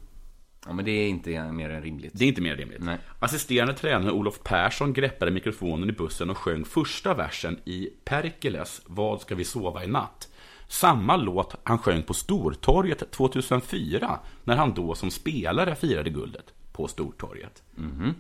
[0.66, 2.12] Ja, men det är inte mer än rimligt.
[2.16, 2.82] Det är inte mer rimligt.
[2.82, 2.98] Nej.
[3.20, 9.22] Assisterande tränare Olof Persson greppade mikrofonen i bussen och sjöng första versen i Perkeles Vad
[9.22, 10.30] ska vi sova i natt?
[10.68, 16.88] Samma låt han sjöng på Stortorget 2004 när han då som spelare firade guldet på
[16.88, 17.64] Stortorget.
[17.76, 18.14] Mhm.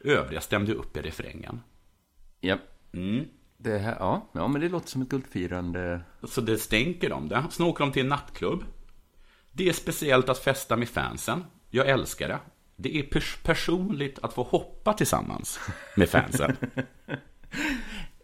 [0.00, 1.60] Övriga stämde upp i refrängen.
[2.40, 2.58] Ja.
[2.92, 3.24] Mm.
[3.56, 4.28] Det här, ja.
[4.32, 6.00] ja, men det låter som ett guldfirande.
[6.22, 7.44] Så det stänker de det.
[7.50, 8.64] Sen åker de till en nattklubb.
[9.52, 11.44] Det är speciellt att festa med fansen.
[11.70, 12.38] Jag älskar det.
[12.76, 15.60] Det är pers- personligt att få hoppa tillsammans
[15.96, 16.56] med fansen.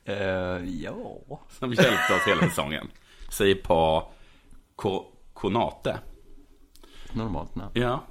[0.06, 0.16] Eh,
[0.64, 1.18] ja.
[1.50, 2.88] Som hjälpte oss hela säsongen.
[3.30, 4.12] Säger Pa
[4.76, 5.98] Ko- Konate.
[7.12, 7.70] Normalt namn.
[7.74, 8.04] Ja.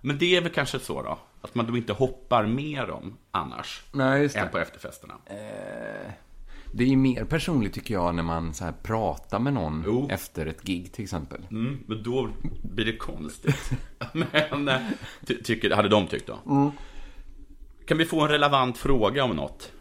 [0.00, 1.18] Men det är väl kanske så då?
[1.40, 3.82] Att man då inte hoppar med dem annars.
[3.92, 4.40] Nej, just det.
[4.40, 5.14] Än på efterfesterna.
[5.26, 6.10] Eh,
[6.76, 10.46] det är ju mer personligt tycker jag när man så här pratar med någon efter
[10.46, 11.40] ett gig till exempel.
[11.50, 12.28] Mm, men då
[12.62, 13.70] blir det konstigt.
[14.12, 14.80] men eh,
[15.26, 16.38] ty- tycker, hade de tyckt då?
[16.52, 16.70] Mm.
[17.86, 19.72] Kan vi få en relevant fråga om något?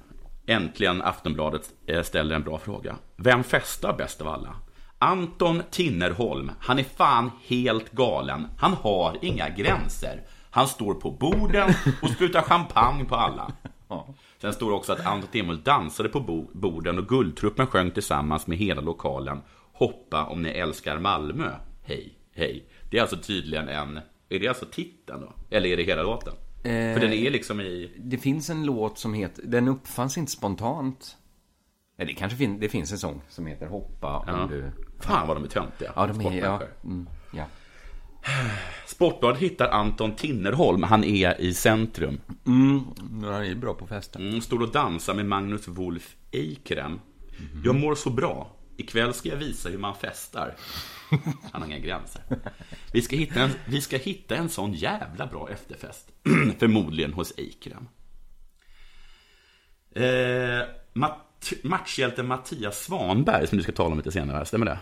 [0.46, 2.96] Äntligen Aftonbladet eh, ställer en bra fråga.
[3.18, 4.56] Vem festar bäst av alla?
[5.00, 6.52] Anton Tinnerholm.
[6.60, 8.48] Han är fan helt galen.
[8.58, 10.22] Han har inga gränser.
[10.50, 13.52] Han står på borden och sprutar champagne på alla.
[14.44, 18.48] Sen står det också att Anton Tinnerholm dansade på bo- borden och Guldtruppen sjöng tillsammans
[18.48, 19.42] med hela lokalen
[19.74, 21.50] Hoppa om ni älskar Malmö.
[21.84, 22.66] Hej, hej.
[22.92, 24.00] Det är alltså tydligen en...
[24.30, 25.34] Är det alltså titeln då?
[25.50, 26.34] Eller är det hela låten?
[26.64, 27.92] För den är liksom i...
[27.98, 31.18] Det finns en låt som heter, den uppfanns inte spontant.
[31.98, 34.48] Nej, det kanske fin, det finns en sång som heter Hoppa om Ja.
[34.50, 34.72] du...
[35.00, 35.92] Fan vad de är töntiga.
[35.96, 36.62] Ja, de är, ja.
[36.84, 37.44] Mm, ja.
[38.86, 40.84] Sportbladet hittar Anton Tinnerholm.
[40.84, 42.22] Han är i centrum.
[42.46, 42.82] Mm,
[43.24, 44.28] han är bra på festen.
[44.28, 46.92] Mm, står och dansar med Magnus Wolf Eikrem.
[46.92, 47.62] Mhm.
[47.66, 48.56] Jag mår så bra.
[48.78, 50.56] Ikväll ska jag visa hur man festar.
[51.52, 52.22] Han har inga gränser.
[52.94, 56.12] Vi ska hitta en, vi ska hitta en sån jävla bra efterfest.
[56.60, 57.88] Förmodligen hos Eikrem.
[59.96, 64.80] Eh, Matt, matchhjälten Mattias Svanberg som du ska tala om lite senare, stämmer det?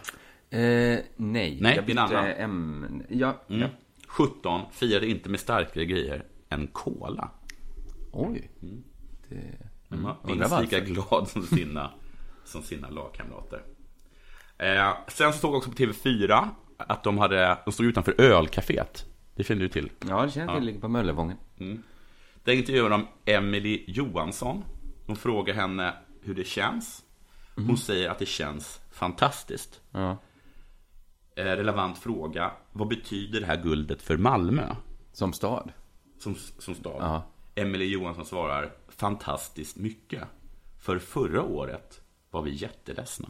[0.59, 2.25] Eh, nej, Nej, jag bytte annan.
[2.25, 3.03] ämne.
[3.09, 3.61] Ja, Mm.
[3.61, 3.67] ja.
[4.07, 7.29] 17 firade inte med starkare grejer än cola.
[8.11, 8.51] Oj.
[9.29, 9.35] Det...
[9.35, 10.05] Mm.
[10.05, 10.15] Mm.
[10.39, 11.91] Minst lika glad som sina,
[12.45, 13.61] som sina lagkamrater.
[14.57, 19.05] Eh, sen så stod också på TV4 att de, hade, de stod utanför ölcaféet.
[19.35, 19.89] Det känner du till?
[20.09, 20.65] Ja, det känner jag till.
[20.65, 21.37] Ligger på Möllevången.
[21.59, 21.83] Mm.
[22.43, 24.63] Där intervjuade de Emily Johansson.
[25.05, 27.03] De frågar henne hur det känns.
[27.55, 27.77] Hon Mhm.
[27.77, 29.81] säger att det känns fantastiskt.
[29.91, 30.17] Ja.
[31.35, 32.51] Eh, relevant fråga.
[32.71, 34.75] Vad betyder det här guldet för Malmö?
[35.13, 35.71] Som stad?
[36.19, 36.95] Som, som stad.
[36.99, 37.23] Ja.
[37.55, 40.23] Emily Johansson svarar fantastiskt mycket.
[40.79, 43.29] För förra året var vi jätteledsna.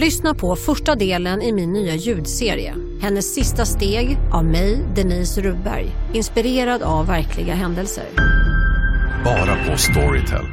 [0.00, 2.74] Lyssna på första delen i min nya ljudserie.
[3.00, 5.86] Hennes sista steg av mig, Denise Rubberg.
[6.14, 8.04] Inspirerad av verkliga händelser.
[9.24, 10.44] Bara på Storytel.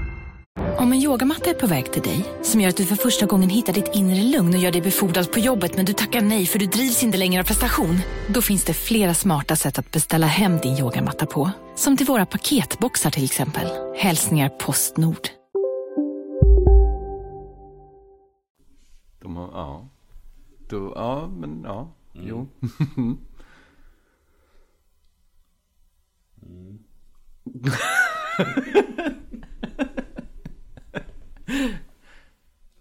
[0.77, 3.49] Om en yogamatta är på väg till dig, som gör att du för första gången
[3.49, 6.60] hittar ditt inre lugn och gör dig befordrad på jobbet men du tackar nej för
[6.60, 7.99] du drivs inte längre av prestation.
[8.27, 11.51] Då finns det flera smarta sätt att beställa hem din yogamatta på.
[11.75, 13.67] Som till våra paketboxar till exempel.
[13.97, 15.29] Hälsningar Postnord.
[19.25, 19.88] De har, ja.
[20.67, 21.93] Då, ja, men ja.
[22.13, 22.47] Jo.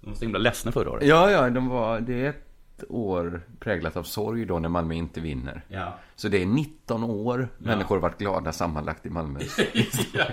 [0.00, 1.06] De var så himla ledsna förra året.
[1.06, 5.20] Ja, ja, de var, det är ett år präglat av sorg då när Malmö inte
[5.20, 5.64] vinner.
[5.68, 5.98] Ja.
[6.14, 9.40] Så det är 19 år människor har varit glada sammanlagt i Malmö.
[10.12, 10.24] Ja.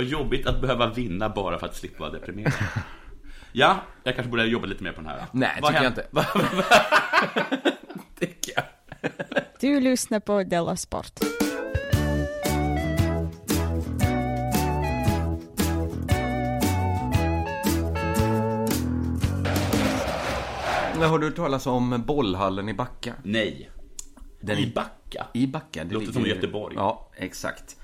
[0.00, 2.52] Vad jobbigt att behöva vinna bara för att slippa vara deprimerad.
[3.52, 5.26] Ja, jag kanske borde jobba lite mer på den här.
[5.32, 5.72] Nej, Vad
[8.18, 8.64] tycker jag
[9.02, 9.44] inte.
[9.60, 11.20] Du lyssnar på Della Sport.
[21.00, 23.14] Har du hört talas om bollhallen i Backa?
[23.22, 23.70] Nej.
[24.40, 25.26] Den I Backa?
[25.34, 25.84] I Backa.
[25.84, 26.74] Det låter som Göteborg.
[26.76, 27.79] Ja, exakt.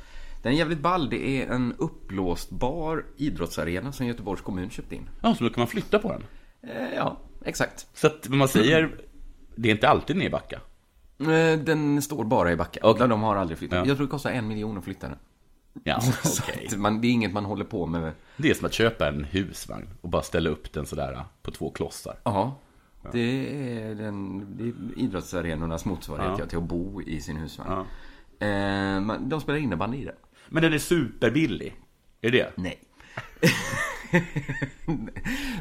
[0.46, 1.11] Den är jävligt ball.
[1.11, 5.09] Det är en uppblåsbar idrottsarena som Göteborgs kommun köpt in.
[5.22, 6.22] Ja, så då kan man flytta på den?
[6.62, 7.87] Eh, ja, exakt.
[7.94, 9.00] Så att man säger,
[9.56, 10.61] det är inte alltid nere i Backa?
[11.20, 12.80] Eh, Den står bara i Backa.
[12.82, 13.09] Okej.
[13.09, 13.76] De har aldrig flyttat.
[13.78, 13.87] Ja.
[13.87, 15.16] Jag tror det kostar en miljon att flytta den.
[15.85, 15.96] Ja,
[16.72, 18.12] att man, det är inget man håller på med.
[18.37, 21.70] Det är som att köpa en husvagn och bara ställa upp den sådär på två
[21.70, 22.16] klossar.
[22.24, 22.59] Ja.
[23.12, 23.20] Det
[23.82, 24.72] är, den, det är
[25.04, 26.37] idrottsarenornas motsvarighet Ja.
[26.40, 26.46] ja.
[26.46, 27.70] till att bo i sin husvagn.
[27.72, 27.85] Ja.
[28.46, 30.14] Eh, man- de spelar innebandy i det.
[30.48, 31.74] Men den är superbillig.
[32.20, 32.78] Är det Nej.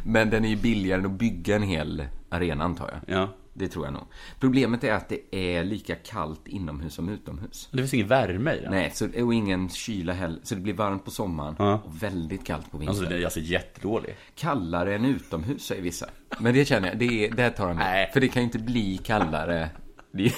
[0.03, 3.17] Men den är ju billigare än att bygga en hel arena antar jag.
[3.17, 3.29] Ja.
[3.57, 4.03] Det tror jag nog.
[4.39, 7.69] Problemet är att det är lika kallt inomhus som utomhus.
[7.71, 8.71] Det finns ingen värme i den?
[8.71, 10.39] Nej, så, och ingen kyla heller.
[10.43, 11.81] Så det blir varmt på sommaren Ja.
[11.85, 13.09] och väldigt kallt på Alltså vintern.
[13.09, 14.15] den är alltså jättedålig.
[14.35, 16.09] Kallare än utomhus säger vissa.
[16.39, 18.09] Men det känner jag, det, är, det här tar de med.
[18.13, 19.69] För det kan ju inte bli kallare.
[20.17, 20.34] Det,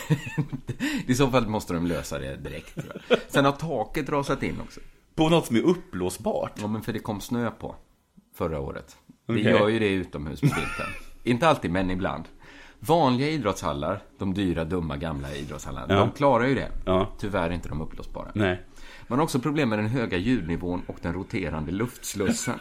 [1.08, 2.74] I så fall måste de lösa det direkt.
[2.74, 3.20] Tror jag.
[3.28, 4.80] Sen har taket rasat in också.
[5.16, 6.52] På något som är uppblåsbart?
[6.62, 7.76] Ja, men för det kom snö på
[8.36, 8.98] förra året.
[9.28, 9.44] Okej.
[9.44, 10.94] Det gör ju det utomhus på vintern.
[11.24, 12.24] inte alltid, men ibland.
[12.80, 16.00] Vanliga idrottshallar, de dyra, dumma, gamla idrottshallarna, Ja.
[16.00, 16.72] de klarar ju det.
[16.86, 17.12] Ja.
[17.20, 18.32] Tyvärr är inte de uppblåsbara.
[18.36, 18.62] Nej.
[19.08, 22.60] Man har också problem med den höga ljudnivån och den roterande luftslussen.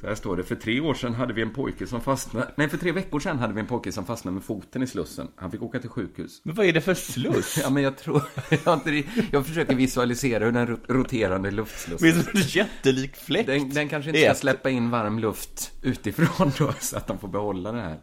[0.00, 2.68] Så här står det, för tre år sedan hade vi en pojke som fastnade, nej
[2.68, 5.28] för tre veckor sedan hade vi en pojke som fastnade med foten i slussen.
[5.36, 6.40] Han fick åka till sjukhus.
[6.44, 7.58] Men vad är det för sluss?
[7.62, 8.22] ja men jag tror,
[8.64, 13.16] jag, inte, jag försöker visualisera hur den ro- roterande luftslussen Men det är en jättelik
[13.16, 13.46] fläkt.
[13.46, 17.28] Den, den kanske inte ska släppa in varm luft utifrån då, så att de får
[17.28, 17.98] behålla det här.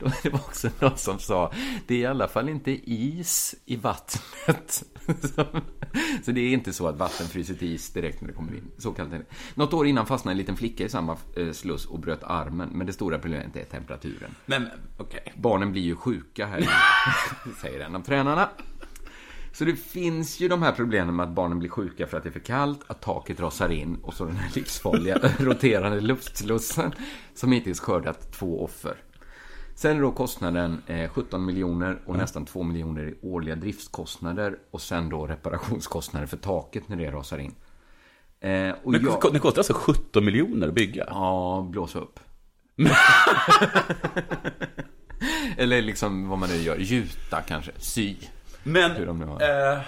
[0.04, 1.52] Då- Det var också någon som sa,
[1.86, 4.82] det är i alla fall inte is i vattnet.
[6.24, 8.70] Så, det är inte så att vatten fryser till is direkt när det kommer in.
[8.78, 9.24] Så kallat är det.
[9.54, 12.68] Något år innan fastnade en liten flicka i samma eh, sluss och bröt armen.
[12.72, 14.34] Men det stora problemet är temperaturen.
[14.46, 15.32] Men, okej.
[15.36, 16.68] Barnen blir ju sjuka här
[17.60, 18.48] säger en av tränarna.
[19.52, 22.28] Så det finns ju de här problemen med att barnen blir sjuka för att det
[22.28, 26.92] är för kallt, att taket rasar in och så den här livsfarliga roterande luftslussen
[27.34, 28.96] som hittills skördat två offer.
[29.80, 34.80] Sen är då kostnaden eh, 17 miljoner och nästan 2 miljoner i årliga driftskostnader och
[34.80, 37.54] sen då reparationskostnader för taket när det rasar in.
[38.40, 41.04] Eh, Men jag- det kostar alltså 17 miljoner att bygga?
[41.10, 42.20] Ja, blåsa upp.
[45.56, 48.16] Eller liksom vad man nu gör, gjuta kanske, sy.
[48.62, 48.90] Men,
[49.40, 49.78] eh,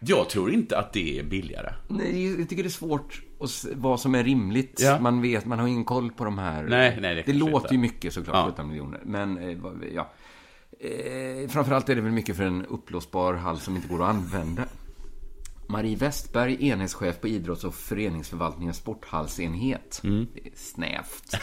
[0.00, 1.72] jag tror inte att det är billigare.
[1.88, 4.80] Nej, jag tycker det är svårt se vad som är rimligt.
[4.82, 4.98] Ja.
[5.00, 6.62] Man vet, man har ingen koll på de här.
[6.62, 7.74] Nej, nej, det det låter inte.
[7.74, 8.50] ju mycket såklart, Ja.
[8.50, 9.00] 17 miljoner.
[9.04, 9.58] Men, eh,
[9.94, 10.10] ja.
[10.80, 14.62] Eh, framförallt är det väl mycket för en uppblåsbar hall som inte går att använda.
[15.70, 20.00] Marie Westberg, enhetschef på idrotts och föreningsförvaltningens sporthallsenhet.
[20.04, 20.26] Mm.
[20.54, 21.36] Snävt.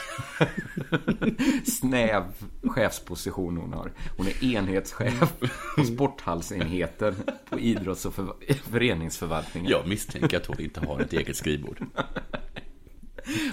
[1.65, 2.23] Snäv
[2.63, 3.91] chefsposition hon har.
[4.17, 5.33] Hon är enhetschef
[5.77, 7.15] på sporthallsenheten
[7.49, 8.33] på idrotts och för-
[8.71, 9.71] föreningsförvaltningen.
[9.71, 11.85] Jag misstänker att hon inte har ett eget skrivbord.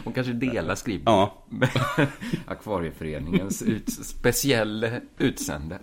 [0.04, 1.44] Hon kanske delar skrivbord Ja.
[1.48, 1.68] med
[2.46, 5.78] Akvarieföreningens ut, speciell utsände.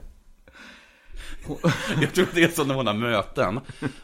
[2.01, 3.60] Jag tror det är så när hon har möten,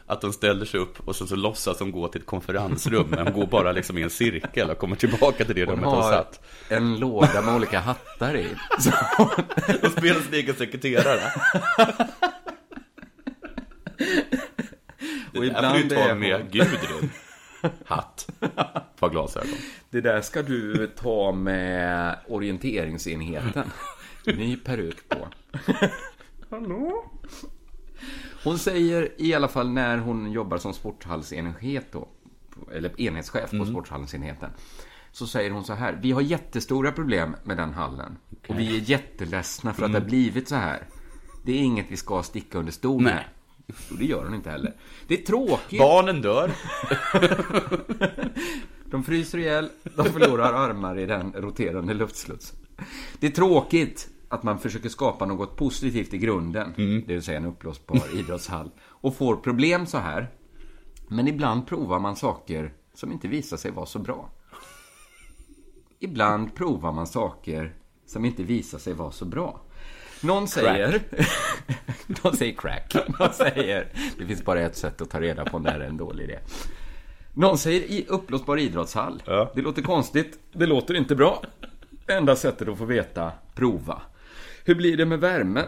[0.06, 3.24] att de ställer sig upp och sen så låtsas de gå till ett konferensrum, men
[3.24, 6.12] de går bara liksom i en cirkel och kommer tillbaka till det Hon rummet har
[6.12, 6.44] satt.
[6.68, 8.46] en låda med olika hattar i.
[9.82, 11.20] De spelar sin egen sekreterare.
[15.34, 17.10] Och Det där får du ibland ta är med hon- Gudrun.
[17.84, 18.28] Hatt.
[18.98, 19.48] Par glasögon.
[19.90, 23.70] Det där ska du ta med orienteringsenheten.
[24.24, 25.28] Ny peruk på.
[26.50, 27.10] Hallå?
[28.44, 32.08] Hon säger i alla fall när hon jobbar som sporthallsenhet då,
[32.72, 33.68] eller enhetschef på Mm.
[33.68, 34.50] sporthallsenheten,
[35.12, 35.98] så säger hon så här.
[36.02, 38.16] Vi har jättestora problem med den hallen.
[38.48, 40.02] Och vi är jätteledsna för att det Mm.
[40.02, 40.82] har blivit så här.
[41.44, 43.14] Det är inget vi ska sticka under stol med.
[43.14, 43.26] Nej.
[43.90, 44.74] Och det gör hon inte heller.
[45.06, 45.78] Det är tråkigt.
[45.78, 46.50] Barnen dör.
[48.90, 52.52] De fryser ihjäl, de förlorar armar i den roterande luftsluts.
[53.18, 56.72] Det är tråkigt att man försöker skapa något positivt i grunden,
[57.06, 60.30] det vill säga en uppblåsbar idrottshall, och får problem så här.
[61.08, 64.30] Men ibland provar man saker som inte visar sig vara så bra.
[65.98, 67.74] Ibland provar man saker
[68.06, 69.60] som inte visar sig vara så bra.
[70.22, 71.02] Någon säger...
[72.22, 72.96] Någon säger crack.
[73.18, 73.88] Någon säger...
[74.18, 76.24] Det finns bara ett sätt att ta reda på om det här är en dålig
[76.24, 76.38] idé.
[77.34, 79.22] Någon säger i uppblåsbar idrottshall.
[79.54, 80.38] Det låter konstigt.
[80.52, 81.42] Det låter inte bra.
[82.06, 84.02] Enda sättet att få veta, prova.
[84.68, 85.64] Hur blir det med värme?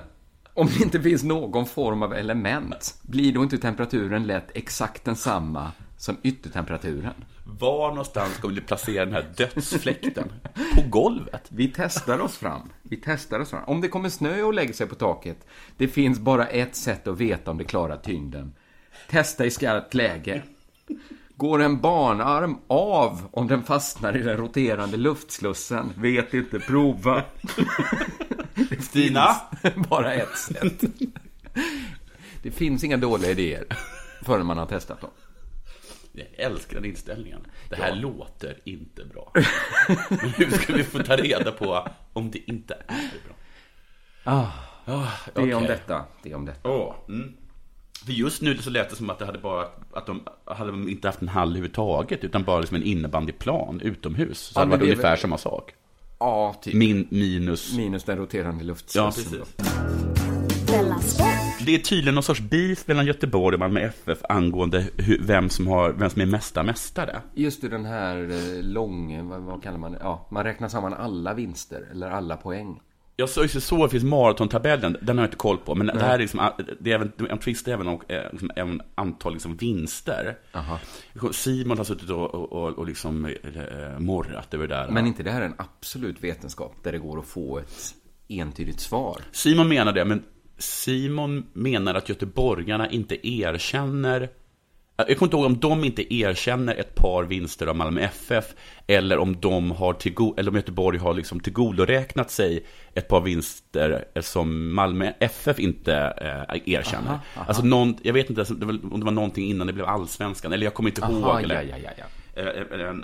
[0.54, 5.72] Om det inte finns någon form av element, blir då inte temperaturen lätt exakt densamma
[5.96, 7.14] som yttertemperaturen?
[7.60, 10.32] Var någonstans ska vi placera den här dödsfläkten?
[10.74, 11.46] På golvet?
[11.48, 12.72] Vi testar oss fram.
[12.82, 13.64] Vi testar oss fram.
[13.66, 17.20] Om det kommer snö och lägger sig på taket, det finns bara ett sätt att
[17.20, 18.52] veta om det klarar tyngden.
[19.08, 20.42] Testa i skarpt läge.
[21.40, 25.92] Går en barnarm av om den fastnar i den roterande luftslussen?
[25.96, 27.22] Vet inte, prova.
[28.70, 29.26] Det Stina?
[29.88, 30.80] bara ett sätt.
[32.42, 33.64] Det finns inga dåliga idéer
[34.22, 35.10] förrän man har testat dem.
[36.12, 37.40] Jag älskar den inställningen.
[37.68, 37.94] Det här Ja.
[37.94, 39.32] låter inte bra.
[40.08, 43.34] Men hur ska vi få ta reda på om det inte är bra?
[44.24, 44.46] Ah,
[44.84, 45.68] Ah, det är om okej.
[45.68, 46.04] detta.
[46.22, 46.68] Det är om detta.
[46.68, 47.32] Åh, mm.
[48.04, 51.08] För just nu så lät det som att det hade bara att de hade inte
[51.08, 54.38] haft en hall överhuvudtaget utan bara liksom en innebandyplan utomhus.
[54.38, 55.74] Så Ja, hade det varit ungefär väl- samma sak.
[56.18, 56.74] Ja, typ.
[56.74, 57.76] Min, minus...
[57.76, 59.24] Minus den roterande luftslussen.
[59.32, 61.18] Ja, precis.
[61.66, 65.66] Det är tydligen någon sorts beef mellan Göteborg och Malmö FF angående hur, vem, som
[65.66, 67.20] har, vem som är mesta mästare.
[67.34, 69.98] Just det, den här eh, lång, vad, vad kallar man det?
[70.02, 72.80] Ja, man räknar samman alla vinster, eller alla poäng.
[73.20, 75.74] Jag såg ju så det finns maratontabellen, den har jag inte koll på.
[75.74, 78.50] Men det här är liksom, det är även, en twist är även, och, eh, liksom,
[78.56, 80.38] även antal liksom vinster.
[80.52, 80.78] Aha.
[81.32, 84.88] Simon har suttit och, och, och, och liksom eh, morrat över det där.
[84.88, 87.94] Men inte det här är en absolut vetenskap där det går att få ett
[88.28, 89.22] entydigt svar.
[89.32, 90.22] Simon menar det, men
[90.58, 94.28] Simon menar att göteborgarna inte erkänner
[95.08, 98.44] jag kommer inte ihåg om de inte erkänner ett par vinster av Malmö FF
[98.86, 104.04] eller om, de har tillgo- eller om Göteborg har liksom tillgodoräknat sig ett par vinster
[104.20, 107.08] som Malmö FF inte eh, erkänner.
[107.10, 107.44] Aha, aha.
[107.48, 110.52] Alltså någon, jag vet inte det var- om det var någonting innan det blev allsvenskan,
[110.52, 111.42] eller jag kommer inte Aha, ihåg.
[111.42, 112.04] Eller, ja, ja, ja.
[112.34, 112.94] Eh, eh, eh,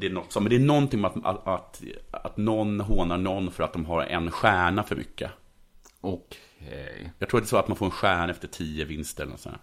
[0.00, 3.50] Det är något som, men det är någonting med att, att, att, någon hånar någon
[3.50, 5.30] för att de har en stjärna för mycket.
[6.00, 7.12] Okej.
[7.18, 9.30] Jag tror att det är så att man får en stjärna efter tio vinster eller
[9.30, 9.56] något sånt.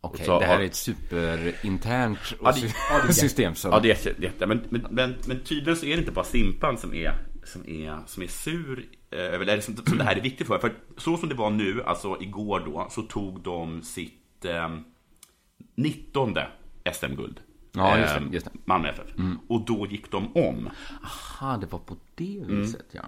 [0.00, 2.60] Okej, så det här har- är ett superinternt Ja, det,
[2.90, 3.70] ja, det, system som...
[3.72, 4.46] Ja, det är jätte-.
[4.46, 7.12] Men, men, men, men tydligen så är det inte bara Simpan som är,
[7.44, 10.58] som är, som är sur eh, över eller som, som det här är viktigt för.
[10.58, 14.68] För så som det var nu, alltså igår då, så tog de sitt eh,
[15.74, 16.34] 19
[16.92, 17.40] SM-guld.
[17.72, 18.52] Ja, just det, Eh, just det.
[18.64, 19.06] Malmö FF.
[19.48, 20.70] Och då gick de om.
[21.04, 22.60] Aha, det var på det Mm.
[22.60, 23.02] viset, ja.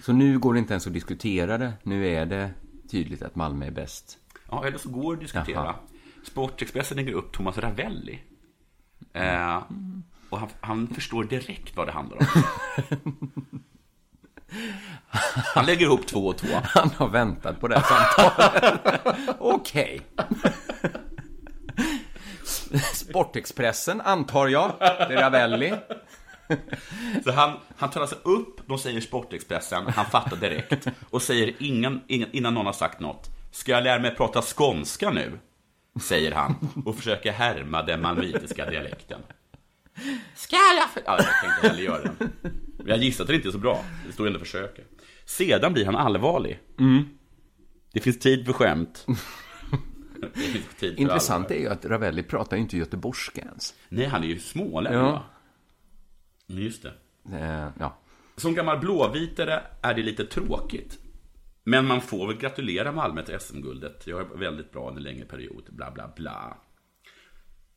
[0.00, 1.72] Så nu går det inte ens att diskutera det.
[1.82, 2.50] Nu är det
[2.90, 4.18] tydligt att Malmö är bäst.
[4.50, 5.64] Ja, eller så går det att diskutera.
[5.64, 5.74] Jaha.
[6.24, 8.20] Sportexpressen lägger upp Thomas Ravelli.
[9.12, 9.62] Eh,
[10.30, 12.26] och han, han förstår direkt vad det handlar om.
[15.54, 16.48] Han lägger ihop två och två.
[16.64, 19.36] Han har väntat på det här samtalet.
[19.38, 20.00] Okej.
[22.94, 24.72] Sportexpressen, antar jag.
[24.78, 25.74] Det är Ravelli.
[27.24, 32.00] Så han, han tar alltså upp, de säger Sportexpressen, han fattar direkt och säger ingen,
[32.06, 33.29] ingen, innan någon har sagt något.
[33.60, 35.38] Ska jag lära mig prata skånska nu?
[36.00, 39.20] Säger han och försöker härma den malmöitiska dialekten.
[40.34, 40.90] Ska jag?
[40.90, 41.02] För...
[41.06, 42.32] Ja, jag tänkte hellre göra den.
[42.76, 43.84] Men jag gissar att det inte är så bra.
[44.06, 44.84] Det står ändå försöker.
[45.24, 46.60] Sedan blir han allvarlig.
[46.78, 47.08] Mm.
[47.92, 49.06] Det finns tid för skämt.
[50.34, 51.56] Tid för Intressant allvar.
[51.56, 53.74] är ju att Ravelli pratar ju inte göteborgska ens.
[53.88, 55.24] Nej, han är ju smålänning Ja.
[56.46, 56.92] Men Just det.
[57.32, 57.98] Eh, ja.
[58.36, 60.98] Som gammal blåvitare är det lite tråkigt.
[61.64, 64.06] Men man får väl gratulera Malmö till SM-guldet.
[64.06, 66.56] Jag är väldigt bra en längre period, bla bla bla.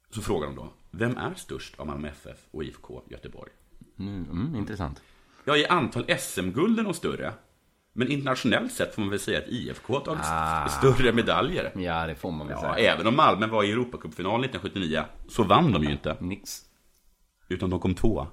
[0.10, 3.52] Så frågar de då, vem är störst av Malmö FF och IFK Göteborg?
[4.00, 5.02] Mm, mm, intressant.
[5.46, 7.34] Ja, i antal SM-guld är nog större.
[7.94, 10.68] Men internationellt sett får man väl säga att IFK har tagit Ah.
[10.68, 11.72] större medaljer.
[11.76, 12.94] Ja, det får man väl Ja, säga.
[12.94, 16.18] även om Malmö var i Europacupfinalen 1979 så vann de ju inte.
[16.20, 16.62] Nix.
[17.48, 18.28] Utan de kom tvåa.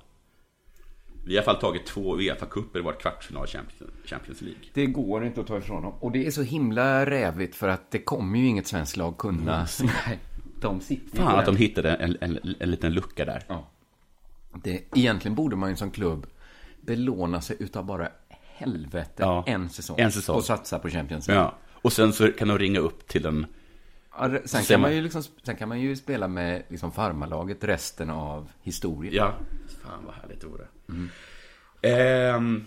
[1.25, 4.61] Vi har i alla fall tagit två Uefa-cuper i vårt kvartsfinal Champions, League.
[4.75, 5.93] Det går inte att ta ifrån dem.
[6.01, 9.67] Och det är så himla rävigt för att det kommer ju inget svenskt lag kunna.
[9.83, 10.19] Nej,
[10.61, 13.43] de sitter Fan att de hittade en, en, en liten lucka där.
[13.49, 13.69] Ja.
[14.63, 16.27] Det, egentligen borde man ju som klubb
[16.81, 19.45] belåna sig utav bara helvete Ja.
[19.47, 19.97] en säsong.
[20.01, 20.37] En säsong.
[20.37, 21.45] Och satsa på Champions League.
[21.45, 21.59] Ja.
[21.73, 23.47] Och sen så kan de ringa upp till en...
[24.21, 28.11] Ja, sen, kan man- ju liksom, sen kan man ju spela med liksom farmarlaget resten
[28.11, 29.15] av historien.
[29.15, 29.35] Ja.
[29.83, 30.67] Fan vad härligt det vore.
[31.83, 32.65] Ehm,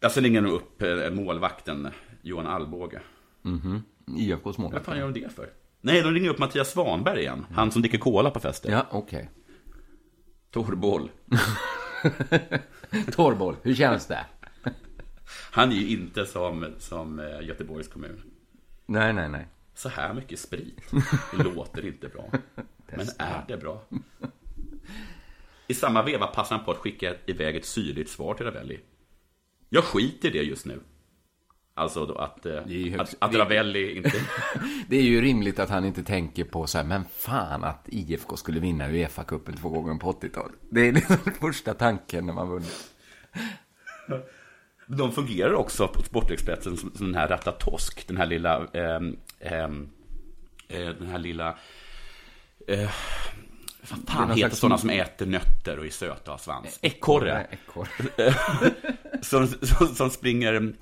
[0.00, 1.88] jag sen ringer de upp eh, målvakten
[2.22, 3.00] Johan Alvbåge.
[3.42, 3.82] Mhm.
[4.18, 4.84] IFKs Vad målvakt.
[4.84, 5.50] fan gör de det för?
[5.80, 7.46] Nej, de ringer upp Mattias Svanberg igen.
[7.54, 8.70] Han som dricker cola på fester.
[8.70, 9.30] Ja, okej.
[10.50, 11.10] Torboll.
[13.12, 14.26] Torboll, hur känns det?
[15.52, 18.22] Han är ju inte som, som eh, Göteborgs kommun.
[18.86, 19.46] Nej, nej, nej.
[19.74, 20.80] Så här mycket sprit.
[21.36, 22.30] Det låter inte bra.
[22.96, 23.82] Men är det bra?
[25.66, 28.80] I samma veva passar han på att skicka iväg ett syrligt svar till Ravelli.
[29.68, 30.80] Jag skiter i det just nu.
[31.74, 34.12] Alltså då att, eh, högst- att, att det- Ravelli inte...
[34.88, 38.36] Det är ju rimligt att han inte tänker på så här, men fan att IFK
[38.36, 40.56] skulle vinna Uefa-cupen två gånger på 80-talet.
[40.70, 42.90] Det är liksom första tanken när man vunnit.
[44.96, 49.64] De fungerar också på Sportexpressen som, som den här Ratatosk, den här lilla, Eh,
[50.68, 51.58] eh, den här lilla,
[52.68, 52.90] eh,
[53.90, 56.78] vad fan heter slags- sådana som äter nötter och är söta och har svans?
[56.82, 57.46] Ekorre.
[57.50, 58.34] Ekorre.
[59.22, 60.72] som, som, som springer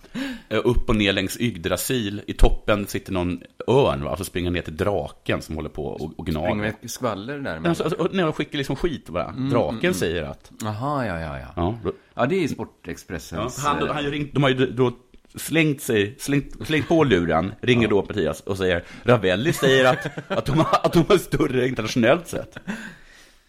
[0.48, 2.22] eh, upp och ner längs Yggdrasil.
[2.26, 4.16] I toppen sitter någon örn, va?
[4.16, 6.54] Så springer ner till draken som håller på och, och Springer gnager.
[6.54, 7.68] med ett skvaller där.
[7.68, 9.26] Alltså, alltså, och- nej, de skickar liksom skit bara.
[9.28, 9.94] Mm, Draken mm, mm.
[9.94, 10.50] säger att...
[10.62, 11.46] Jaha, ja, ja, ja.
[11.56, 13.58] Ja, då- Ja, det är Ja, Sportexpressens...
[13.64, 14.92] han, eh, han har ju ringt, de har ju då
[15.36, 20.46] slängt, sig, slängt, slängt på luren, ringer då Mattias och säger Ravelli säger att, att,
[20.46, 22.56] de, har, att de är större internationellt sett.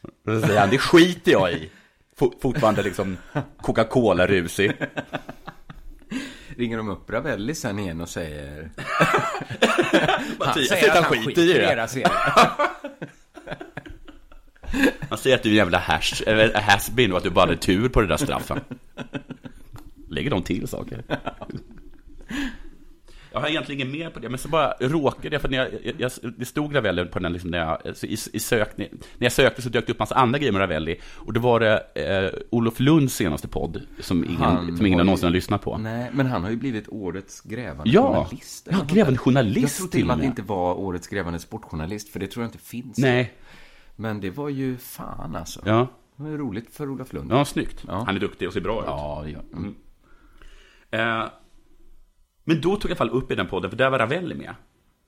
[0.01, 1.69] Och så säger han, det skiter jag i.
[2.19, 3.17] Fo- Fortfarande liksom
[3.61, 4.71] Coca-Cola-rusig.
[6.57, 8.69] Ringer de upp Ravelli sen igen och säger...
[10.39, 11.88] Mattias säger att han skiter i det.
[15.09, 17.57] Han säger att du är en jävla hash, eller has-been och att du bara hade
[17.57, 18.59] tur på det där straffen.
[20.09, 21.03] Lägger de till saker?
[23.41, 25.69] Jag har egentligen inget mer på det, men så bara råkade jag, för när jag,
[25.97, 29.31] jag, det stod Ravelli på den, liksom, när, jag, så i, i sök, när jag
[29.31, 32.39] sökte så dök det upp massa andra grejer med Ravelli, och då var det eh,
[32.49, 35.77] Olof Lunds senaste podd, som ingen, Han som ingen har någonsin har lyssnat på.
[35.77, 38.13] Nej, men han har ju blivit årets grävande Ja.
[38.13, 38.67] journalist.
[38.71, 42.09] Ja, grävande journalist Jag tror till och med att det inte var årets grävande sportjournalist,
[42.09, 42.97] för det tror jag inte finns.
[42.97, 43.33] Nej.
[43.95, 45.61] Men det var ju fan alltså.
[45.65, 45.87] Ja.
[46.15, 47.31] Det var ju roligt för Olof Lund.
[47.31, 47.83] Ja, snyggt.
[47.87, 48.03] Ja.
[48.05, 48.85] Han är duktig och ser bra ut.
[48.87, 49.75] Ja, det gör mm.
[50.91, 51.29] eh,
[52.53, 54.35] Men då tog jag i alla fall upp i den podden, för där var Ravelli
[54.35, 54.55] med.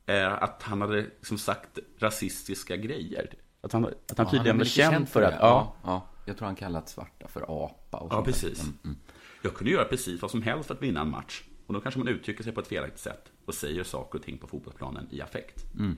[0.05, 3.33] Eh, att han hade liksom sagt rasistiska grejer.
[3.61, 5.31] Att han, att han Ja, tydligen var känd för att...
[5.31, 5.37] det.
[5.41, 6.09] Ja, Ja, ja.
[6.25, 8.63] Jag tror han kallat svarta för apa och ja, sånt precis.
[8.63, 8.97] Mm, mm.
[9.41, 11.43] Jag kunde göra precis vad som helst för att vinna en match.
[11.67, 14.37] Och då kanske man uttrycker sig på ett felaktigt sätt och säger saker och ting
[14.37, 15.73] på fotbollsplanen i affekt.
[15.79, 15.97] Mm.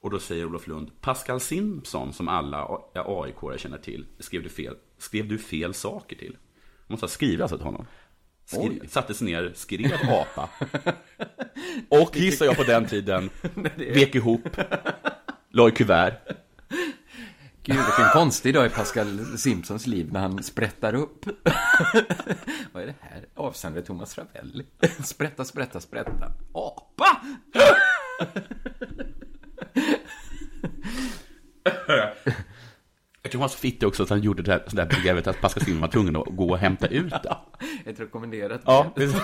[0.00, 4.76] Och då säger Olof Lund, Pascal Simpson som alla aik känner till, skrev du fel,
[4.98, 6.36] skrev du fel saker till?
[6.86, 7.86] Man måste ha skrivit alltså till honom.
[8.48, 8.88] Skri, Oj.
[8.88, 10.48] satte sig ner, skrev apa.
[11.88, 13.30] och gissar jag på den tiden,
[13.76, 14.48] vek ihop,
[15.50, 16.12] la i kuvert.
[17.62, 21.26] Gud, vilken konstig dag i Pascal Simpsons liv när han sprättar upp.
[22.72, 23.26] Vad är det här?
[23.34, 24.64] Avsändare Thomas Ravelli.
[25.04, 26.32] Sprätta, sprätta, sprätta.
[26.52, 27.20] Apa!
[33.22, 35.26] Jag tror han var så fittig också att han gjorde det här, så där brevet
[35.26, 37.36] att Pascal Simpson var tvungen att gå och hämta ut det.
[37.88, 39.14] Ett rekommenderat Ja, brev.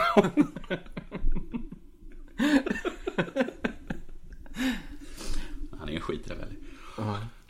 [5.79, 6.57] Han är en skit Ravelli.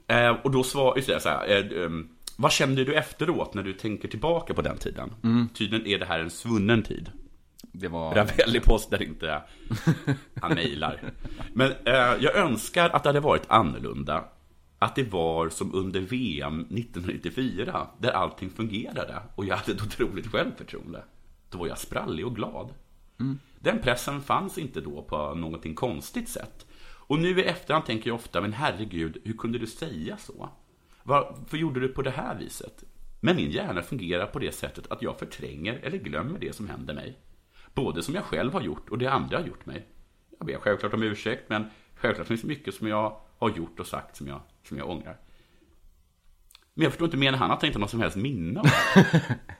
[0.07, 3.73] Eh, och då svarade jag så här, eh, ehm, vad kände du efteråt när du
[3.73, 5.15] tänker tillbaka på den tiden?
[5.23, 5.49] Mm.
[5.49, 7.11] Tydligen är det här en svunnen tid.
[7.62, 8.15] Det var...
[8.15, 9.43] Ravelli postar inte,
[10.41, 11.01] han mejlar.
[11.53, 14.25] Men eh, jag önskar att det hade varit annorlunda.
[14.85, 20.26] Att det var som under VM 1994, där allting fungerade och jag hade ett otroligt
[20.26, 21.05] självförtroende.
[21.51, 22.74] Då var jag sprallig och glad.
[23.20, 23.39] Mm.
[23.59, 26.66] Den pressen fanns inte då på någonting konstigt sätt.
[26.82, 30.49] Och nu i efterhand tänker jag ofta, men herregud, hur kunde du säga så?
[31.03, 32.85] Varför gjorde du på det här viset?
[33.20, 36.95] Men min hjärna fungerar på det sättet att jag förtränger eller glömmer det som händer
[36.95, 37.18] mig.
[37.74, 39.87] Både som jag själv har gjort och det andra har gjort mig.
[40.39, 41.64] Jag ber självklart om ursäkt, men
[41.95, 45.16] självklart finns det mycket som jag har gjort och sagt som jag, som jag ångrar.
[46.74, 48.66] Men jag förstår inte, menar han att han inte har något som helst minne av
[48.66, 49.39] det?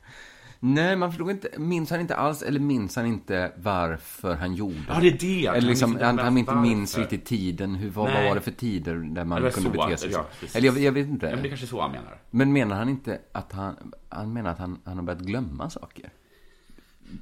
[0.61, 4.85] Nej, man förstod inte, minns han inte alls, eller minns han inte varför han gjorde
[4.89, 5.47] Ja, det är det.
[5.47, 8.95] Eller liksom, han, han inte minns riktigt tiden, hur, vad, vad var det för tider
[8.95, 10.59] där man kunde så, bete sig ja, så?
[10.59, 11.27] Eller jag, jag vet inte.
[11.27, 12.19] Ja, men det är kanske är så han menar.
[12.31, 16.11] Men menar han inte att han, han menar att han, han har börjat glömma saker?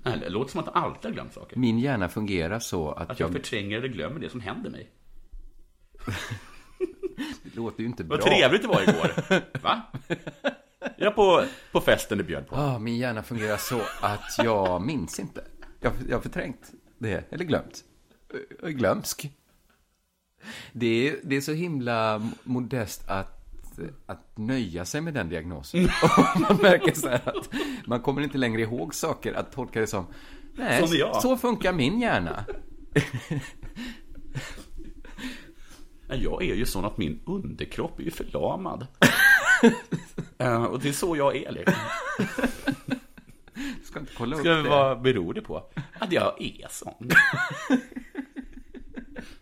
[0.02, 1.56] Nej, Det låter som att han alltid har glömt saker.
[1.56, 4.90] Min hjärna fungerar så att, Att jag förtränger eller glömmer det som händer mig.
[7.52, 8.16] Det låter ju inte bra.
[8.16, 9.12] Vad trevligt det var igår.
[9.62, 9.82] Va?
[10.96, 12.56] Jag på, på festen du bjöd på.
[12.56, 15.44] Ah, min hjärna fungerar så att jag minns inte.
[15.80, 17.84] Jag, jag har förträngt det, eller glömt.
[18.60, 19.30] Jag är glömsk.
[20.72, 23.48] Det är, det är så himla modest att,
[24.06, 25.84] att nöja sig med den diagnosen.
[26.34, 27.48] Och man märker så att
[27.86, 30.06] man kommer inte längre ihåg saker, att tolka det som
[30.54, 30.88] Nej,
[31.22, 32.44] så funkar min hjärna.
[36.14, 38.86] Jag är ju sån att min underkropp är ju förlamad.
[40.38, 41.74] Eh, och det är så jag är liksom.
[43.84, 44.68] Ska inte kolla upp Ska det.
[44.68, 45.70] vad beror det på?
[45.98, 47.10] Att jag är sån.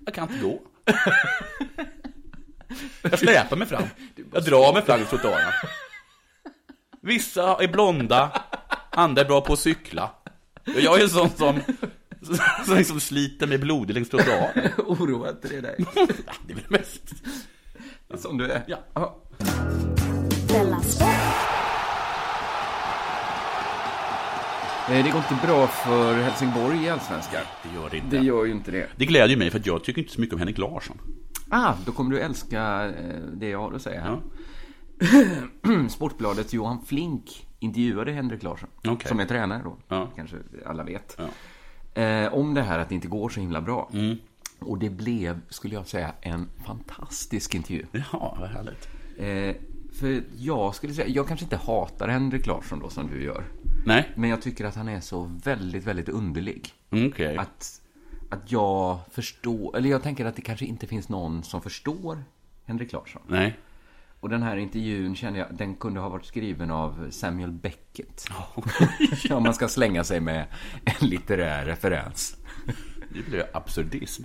[0.04, 0.60] Jag kan inte gå.
[3.02, 3.82] Jag släpar mig fram.
[4.32, 5.52] Jag drar mig fram i trottoaren.
[7.00, 8.42] Vissa är blonda,
[8.90, 10.10] andra är bra på att cykla.
[10.64, 11.60] Jag är en sån som,
[12.66, 14.70] som liksom sliter med blodig längs trottoaren.
[14.86, 15.84] Oroa inte det dig.
[16.46, 17.02] Det är väl mest.
[18.18, 18.64] Som du är.
[18.66, 19.16] Ja.
[24.88, 27.40] Eh, Det går inte bra för Helsingborg i Allsvenskan.
[27.62, 28.16] Det gör det inte.
[28.18, 28.86] Det gör ju inte det.
[28.96, 30.98] Det glädjer mig för att jag tycker inte så mycket om Henrik Larsson.
[31.50, 34.18] Ah, då kommer du älska eh, det jag har att säga här.
[35.88, 39.08] Sportbladets Johan Flink intervjuade Henrik Larsson, Okej.
[39.08, 40.08] som är tränare då, Ja.
[40.16, 41.14] kanske alla vet.
[41.18, 41.24] Ja.
[41.94, 43.90] Eh, om det här att det inte går så himla bra.
[43.92, 44.16] Mm.
[44.58, 47.86] Och det blev, skulle jag säga, en fantastisk intervju.
[48.12, 48.88] Ja, vad härligt.
[49.18, 49.56] Eh,
[49.92, 53.44] för jag skulle säga, jag kanske inte hatar Henrik Larsson då som du gör.
[53.86, 54.08] Nej.
[54.14, 56.72] Men jag tycker att han är så väldigt, väldigt underlig.
[56.90, 57.36] Okej.
[57.36, 57.80] Att,
[58.30, 62.24] att jag förstår, eller jag tänker att det kanske inte finns någon som förstår
[62.64, 63.22] Henrik Larsson.
[63.26, 63.58] Nej.
[64.20, 68.24] Och den här intervjun kände jag, den kunde ha varit skriven av Samuel Beckett.
[69.30, 70.46] Om man ska slänga sig med
[70.84, 72.36] en litterär referens.
[73.14, 74.22] Det blir absurdism.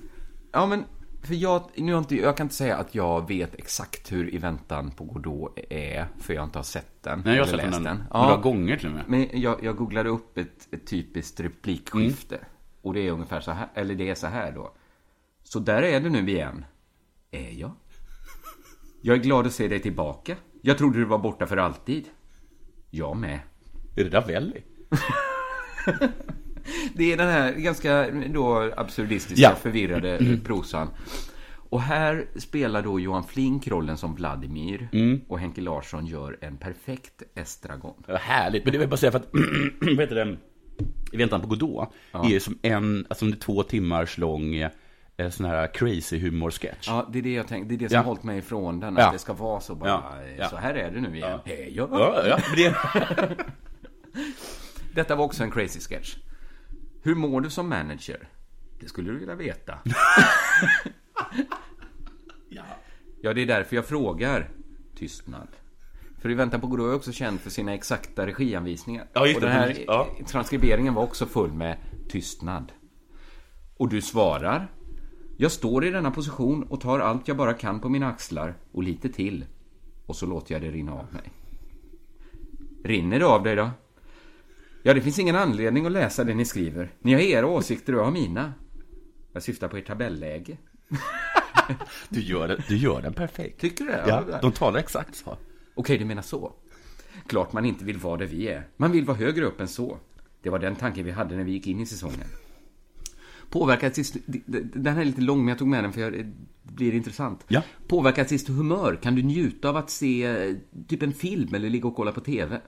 [0.51, 0.83] Ja, men
[1.21, 4.37] för jag, nu har inte, jag kan inte säga att jag vet exakt hur I
[4.37, 7.21] väntan på Godot är, för jag inte har sett den.
[7.25, 9.03] Nej, jag har sett läst den några gånger till och med.
[9.07, 12.39] Men jag, jag googlade upp ett, ett typiskt replikskifte.
[12.81, 14.73] Och det är ungefär så här, eller det är så här då.
[15.43, 16.65] Så där är du nu igen.
[17.31, 17.71] Är jag?
[19.07, 20.35] Jag är glad att se dig tillbaka.
[20.61, 22.05] Jag trodde du var borta för alltid.
[22.89, 23.39] Jag med.
[23.95, 24.63] Är det Ravelli?
[26.93, 29.55] Det är den här ganska då absurdistiska, Ja.
[29.55, 30.87] förvirrade prosan.
[31.69, 35.21] Och här spelar då Johan Flink rollen som Vladimir Mm.
[35.27, 37.93] och Henke Larsson gör en perfekt estragon.
[38.07, 38.63] Vad härligt.
[38.65, 39.29] Men det vill bara säga för att,
[39.81, 40.37] vad heter det,
[41.11, 42.29] I väntan på Godot Ja.
[42.31, 44.55] är som en, alltså en två timmars lång
[45.18, 46.88] eh, sån här crazy humor-sketch.
[46.88, 47.70] Ja, det är det jag tänkte.
[47.70, 48.01] Det är det som Ja.
[48.01, 48.97] hållit mig ifrån den.
[48.97, 49.11] Att Ja.
[49.11, 49.89] det ska vara så bara.
[49.89, 50.49] Ja, ja.
[50.49, 51.39] Så här är det nu igen.
[51.45, 51.88] Hej, ja.
[51.91, 52.76] Ja, ja, men det...
[54.95, 56.16] Detta var också en crazy sketch.
[57.03, 58.28] Hur mår du som manager?
[58.80, 59.80] Det skulle du vilja veta.
[63.22, 64.49] ja, det är därför jag frågar.
[64.95, 65.47] Tystnad.
[66.22, 69.07] För I väntan på Godot är också känd för sina exakta regianvisningar.
[69.13, 70.07] Ja, just och den här Ja.
[70.28, 71.78] transkriberingen var också full med
[72.09, 72.72] tystnad.
[73.78, 74.72] Och du svarar.
[75.38, 78.83] Jag står i denna position och tar allt jag bara kan på mina axlar och
[78.83, 79.45] lite till.
[80.05, 81.31] Och så låter jag det rinna av mig.
[82.83, 83.69] Rinner det av dig då?
[84.83, 86.91] Ja, det finns ingen anledning att läsa det ni skriver.
[86.99, 88.53] Ni har era åsikter och jag har mina.
[89.33, 90.57] Jag syftar på ert tabelläge.
[92.09, 93.61] Du gör, det, du gör den perfekt.
[93.61, 94.03] Tycker du det?
[94.07, 95.38] Ja, de talar exakt så.
[95.75, 96.53] Okej, du menar så.
[97.27, 98.67] Klart man inte vill vara där vi är.
[98.77, 99.97] Man vill vara högre upp än så.
[100.41, 102.27] Det var den tanken vi hade när vi gick in i säsongen.
[103.55, 104.17] Påverkat sitt...
[104.73, 106.25] Den här är lite lång, men jag tog med den för jag, det
[106.63, 107.45] blir intressant.
[107.47, 107.61] Ja.
[107.87, 108.99] Påverkat sitt humör?
[109.03, 110.55] Kan du njuta av att se eh,
[110.87, 112.61] typ en film eller ligga och kolla på TV?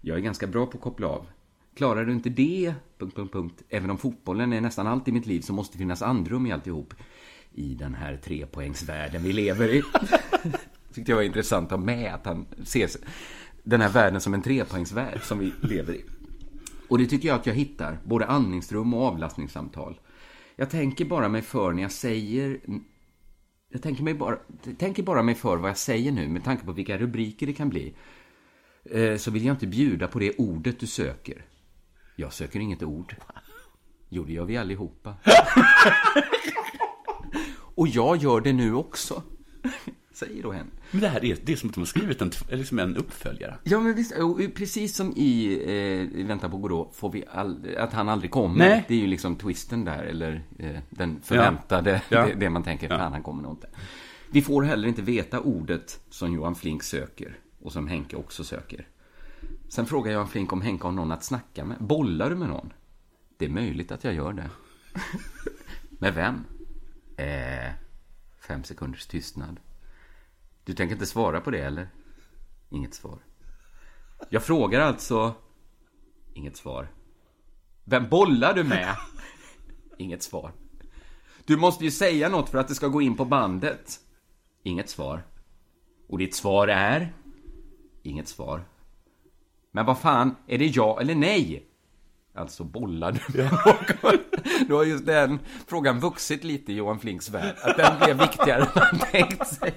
[0.00, 1.26] Jag är ganska bra på att koppla av.
[1.76, 2.74] Klarar du inte det...
[2.98, 3.62] Punkt, punkt, punkt.
[3.68, 6.52] Även om fotbollen är nästan allt i mitt liv så måste det finnas andrum i
[6.52, 6.94] alltihop.
[7.54, 9.82] I den här trepoängsvärlden vi lever i.
[10.94, 12.90] Tyckte jag var intressant att ha med att han ser
[13.62, 16.04] den här världen som en trepoängsvärld som vi lever i.
[16.88, 19.98] Och det tycker jag att jag hittar, både andningsrum och avlastningssamtal.
[20.60, 22.60] Jag tänker bara mig för när jag säger...
[23.68, 24.36] Jag tänker, mig bara,
[24.78, 27.68] tänker bara mig för vad jag säger nu med tanke på vilka rubriker det kan
[27.68, 27.94] bli.
[28.84, 31.44] Eh, Så vill jag inte bjuda på det ordet du söker.
[32.16, 33.16] Jag söker inget ord.
[34.08, 35.14] Jo, det gör vi allihopa.
[37.74, 39.22] Och jag gör det nu också.
[40.12, 40.70] Säger då Henry.
[40.90, 43.58] Men det här är, det är som att de har skrivit en, liksom en uppföljare.
[43.62, 44.14] Ja, men visst.
[44.54, 45.52] Precis som i
[46.16, 48.58] eh, Vänta på Godot får vi all, att han aldrig kommer.
[48.58, 48.84] Nej.
[48.88, 52.26] Det är ju liksom twisten där, eller eh, den förväntade, Ja.
[52.26, 53.68] Det, det man tänker, fan han kommer nog inte.
[54.30, 58.88] Vi får heller inte veta ordet som Johan Flink söker och som Henke också söker.
[59.68, 61.76] Sen frågar Johan Flink om Henke har någon att snacka med.
[61.80, 62.72] Bollar du med någon?
[63.36, 64.50] Det är möjligt att jag gör det.
[65.98, 66.44] med vem?
[67.16, 67.72] Eh,
[68.48, 69.60] fem sekunders tystnad.
[70.64, 71.88] Du tänker inte svara på det, eller?
[72.70, 73.18] Inget svar.
[74.28, 75.34] Jag frågar alltså...
[76.34, 76.88] Inget svar.
[77.84, 78.96] Vem bollar du med?
[79.98, 80.52] Inget svar.
[81.44, 84.00] Du måste ju säga något för att det ska gå in på bandet.
[84.62, 85.26] Inget svar.
[86.08, 87.12] Och ditt svar är?
[88.02, 88.64] Inget svar.
[89.70, 91.69] Men vad fan, är det ja eller nej?
[92.34, 94.18] Alltså bollar du någon?
[94.68, 97.54] Då har just den frågan vuxit lite i Johan Flinks värld.
[97.62, 99.72] Att den blev viktigare än han tänkt sig.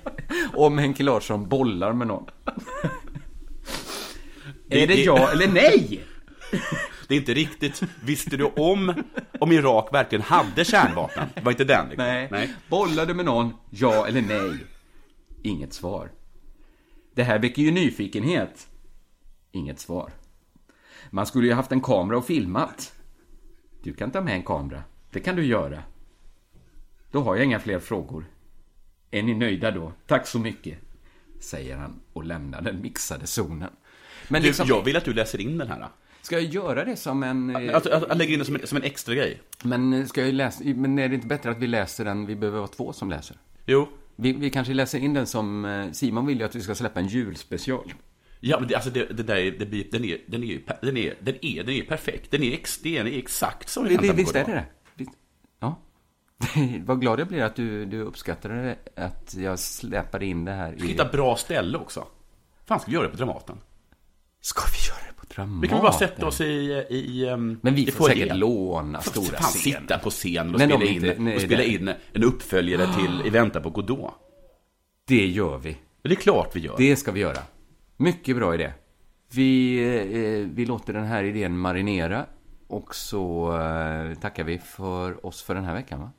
[0.54, 2.26] Om Henke Larsson bollar med någon.
[4.70, 6.04] Är det ja eller nej?
[7.08, 9.04] Det är inte riktigt, visste du om,
[9.40, 11.30] om Irak verkligen hade kärnvapen?
[11.44, 11.90] Var inte den?
[11.90, 12.06] Liksom.
[12.06, 12.28] Nej.
[12.32, 12.54] nej.
[12.70, 14.66] Bollar du med någon, ja eller nej?
[15.44, 16.12] Inget svar.
[17.16, 18.68] Det här väcker ju nyfikenhet.
[19.52, 20.12] Inget svar.
[21.14, 22.94] Man skulle ju haft en kamera och filmat.
[23.84, 24.84] Du kan ta med en kamera.
[25.12, 25.84] Det kan du göra.
[27.12, 28.26] Då har jag inga fler frågor.
[29.12, 29.92] Är ni nöjda då?
[30.08, 30.78] Tack så mycket.
[31.40, 33.70] Säger han och lämnar den mixade zonen.
[34.28, 35.88] Men du, liksom, jag vill att du läser in den här.
[36.22, 37.56] Ska jag göra det som en...
[37.76, 39.42] Att, att, att lägga in det som en, som en extra grej.
[39.64, 42.58] Men, ska jag läsa, men är det inte bättre att vi läser den, vi behöver
[42.58, 43.38] vara två som läser?
[43.66, 43.88] Jo.
[44.16, 47.08] Vi, vi kanske läser in den som, Simon vill ju att vi ska släppa en
[47.08, 47.94] julspecial.
[48.46, 51.16] Ja, men det, alltså det, det där, det blir, den är, den är, den är,
[51.20, 52.32] den är, den är perfekt.
[52.32, 54.66] Den är, ex, den är exakt som vi Visst, visst är det det?
[54.96, 55.12] Visst.
[55.60, 55.80] Ja.
[56.86, 60.88] Vad glad jag blir att du, du uppskattade att jag släpade in det här i...
[60.88, 62.08] Hitta bra ställe också.
[62.66, 63.58] Fan, ska vi göra det på Dramaten?
[64.42, 65.62] Ska vi göra det på Dramaten?
[65.62, 66.86] Vi kan bara sätta oss i...
[66.90, 69.82] i um, Men vi får säkert låna stora fan, scen.
[69.82, 73.30] sitta på scen och spela, in, inte, nej, och spela in en uppföljare till I
[73.30, 74.14] väntan på Godot.
[75.08, 75.78] Det gör vi.
[76.02, 76.76] Det är klart vi gör.
[76.78, 77.40] Det ska vi göra.
[77.98, 78.74] Mycket bra idé.
[79.34, 82.26] Vi, eh, vi låter den här idén marinera
[82.68, 86.12] och så eh, tackar vi för oss för den här veckan, va?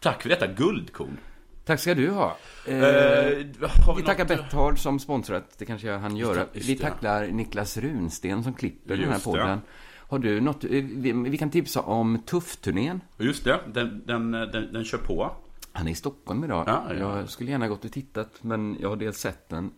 [0.00, 1.18] Tack för detta guldkorn.
[1.64, 2.36] Tack ska du ha.
[2.66, 3.52] Eh, vi,
[3.96, 5.58] vi tackar Betthard som sponsrat.
[5.58, 6.44] Det kanske jag han göra.
[6.52, 9.58] Vi tacklar Niklas Runsten som klipper just den här podden.
[9.58, 9.60] Det.
[9.96, 10.64] Har du något?
[10.64, 13.00] Vi, vi kan tipsa om Tuff-turnén.
[13.18, 15.30] Just det, den, den, den, den kör på.
[15.72, 16.64] Han är i Stockholm idag.
[16.66, 17.18] Ja, ja.
[17.18, 19.70] Jag skulle gärna gått och tittat, men jag har dels sett den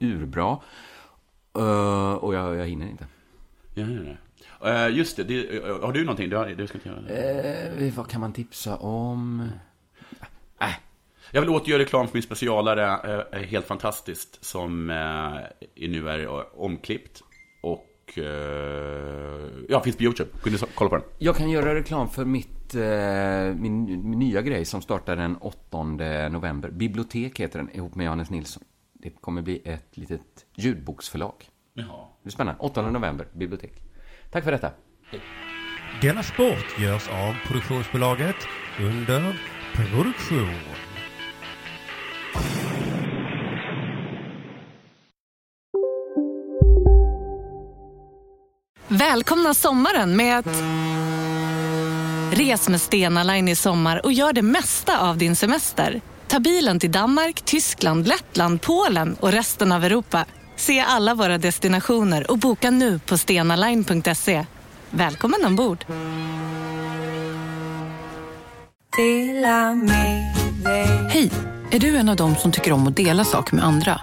[0.00, 0.58] urbra.
[1.56, 3.06] Uh, och jag, jag hinner inte.
[3.74, 4.16] Ja, ja, ja.
[4.88, 6.30] Uh, just det, det, har du någonting?
[6.30, 7.86] Du, du ska inte göra.
[7.86, 9.48] Uh, vad kan man tipsa om?
[10.60, 10.68] Äh.
[11.30, 14.86] Jag vill åter göra reklam för min specialare, helt fantastiskt, som
[15.74, 17.22] nu är omklippt.
[17.62, 18.18] Och
[19.68, 20.30] ja, finns på YouTube.
[20.42, 21.04] Och kolla på den.
[21.18, 22.74] Jag kan göra reklam för mitt,
[23.54, 25.82] min, min nya grej som startar den 8
[26.28, 26.70] november.
[26.70, 28.62] Bibliotek heter den, ihop med Johannes Nilsson.
[29.06, 31.34] Det kommer bli ett litet ljudboksförlag.
[31.74, 32.06] Jaha.
[32.22, 32.60] Det är spännande.
[32.60, 33.72] 8 november, bibliotek.
[34.30, 34.70] Tack för detta.
[35.10, 35.20] Hej.
[36.02, 38.36] Denna sport görs av produktionsbolaget
[38.80, 39.40] under
[39.74, 40.60] produktion.
[48.88, 50.62] Välkomna sommaren med att...
[52.38, 56.00] Res med Stena Line i sommar och gör det mesta av din semester.
[56.28, 60.24] Ta bilen till Danmark, Tyskland, Lettland, Polen och resten av Europa.
[60.56, 64.46] Se alla våra destinationer och boka nu på stenaline.se.
[64.90, 65.84] Välkommen ombord!
[71.10, 71.30] Hej!
[71.70, 74.00] Är du en av dem som tycker om att dela saker med andra?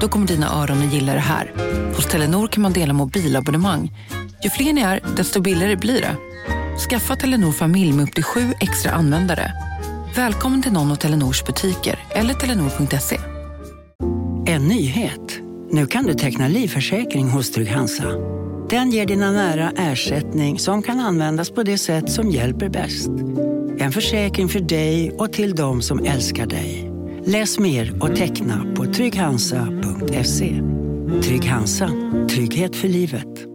[0.00, 1.52] Då kommer dina öron att gilla det här.
[1.96, 3.92] Hos Telenor kan man dela mobilabonnemang.
[4.44, 6.16] Ju fler ni är, desto billigare blir det.
[6.88, 9.52] Skaffa Telenor familj med upp till sju extra användare.
[10.16, 13.18] Välkommen till någon av Telenors butiker eller telenor.se.
[14.46, 15.40] En nyhet.
[15.70, 18.08] Nu kan du teckna livförsäkring hos Trygg-Hansa.
[18.70, 23.08] Den ger dina nära ersättning som kan användas på det sätt som hjälper bäst.
[23.78, 26.90] En försäkring för dig och till de som älskar dig.
[27.26, 30.60] Läs mer och teckna på trygghansa.se.
[31.22, 31.90] Trygg Hansa.
[32.30, 33.51] Trygghet för livet.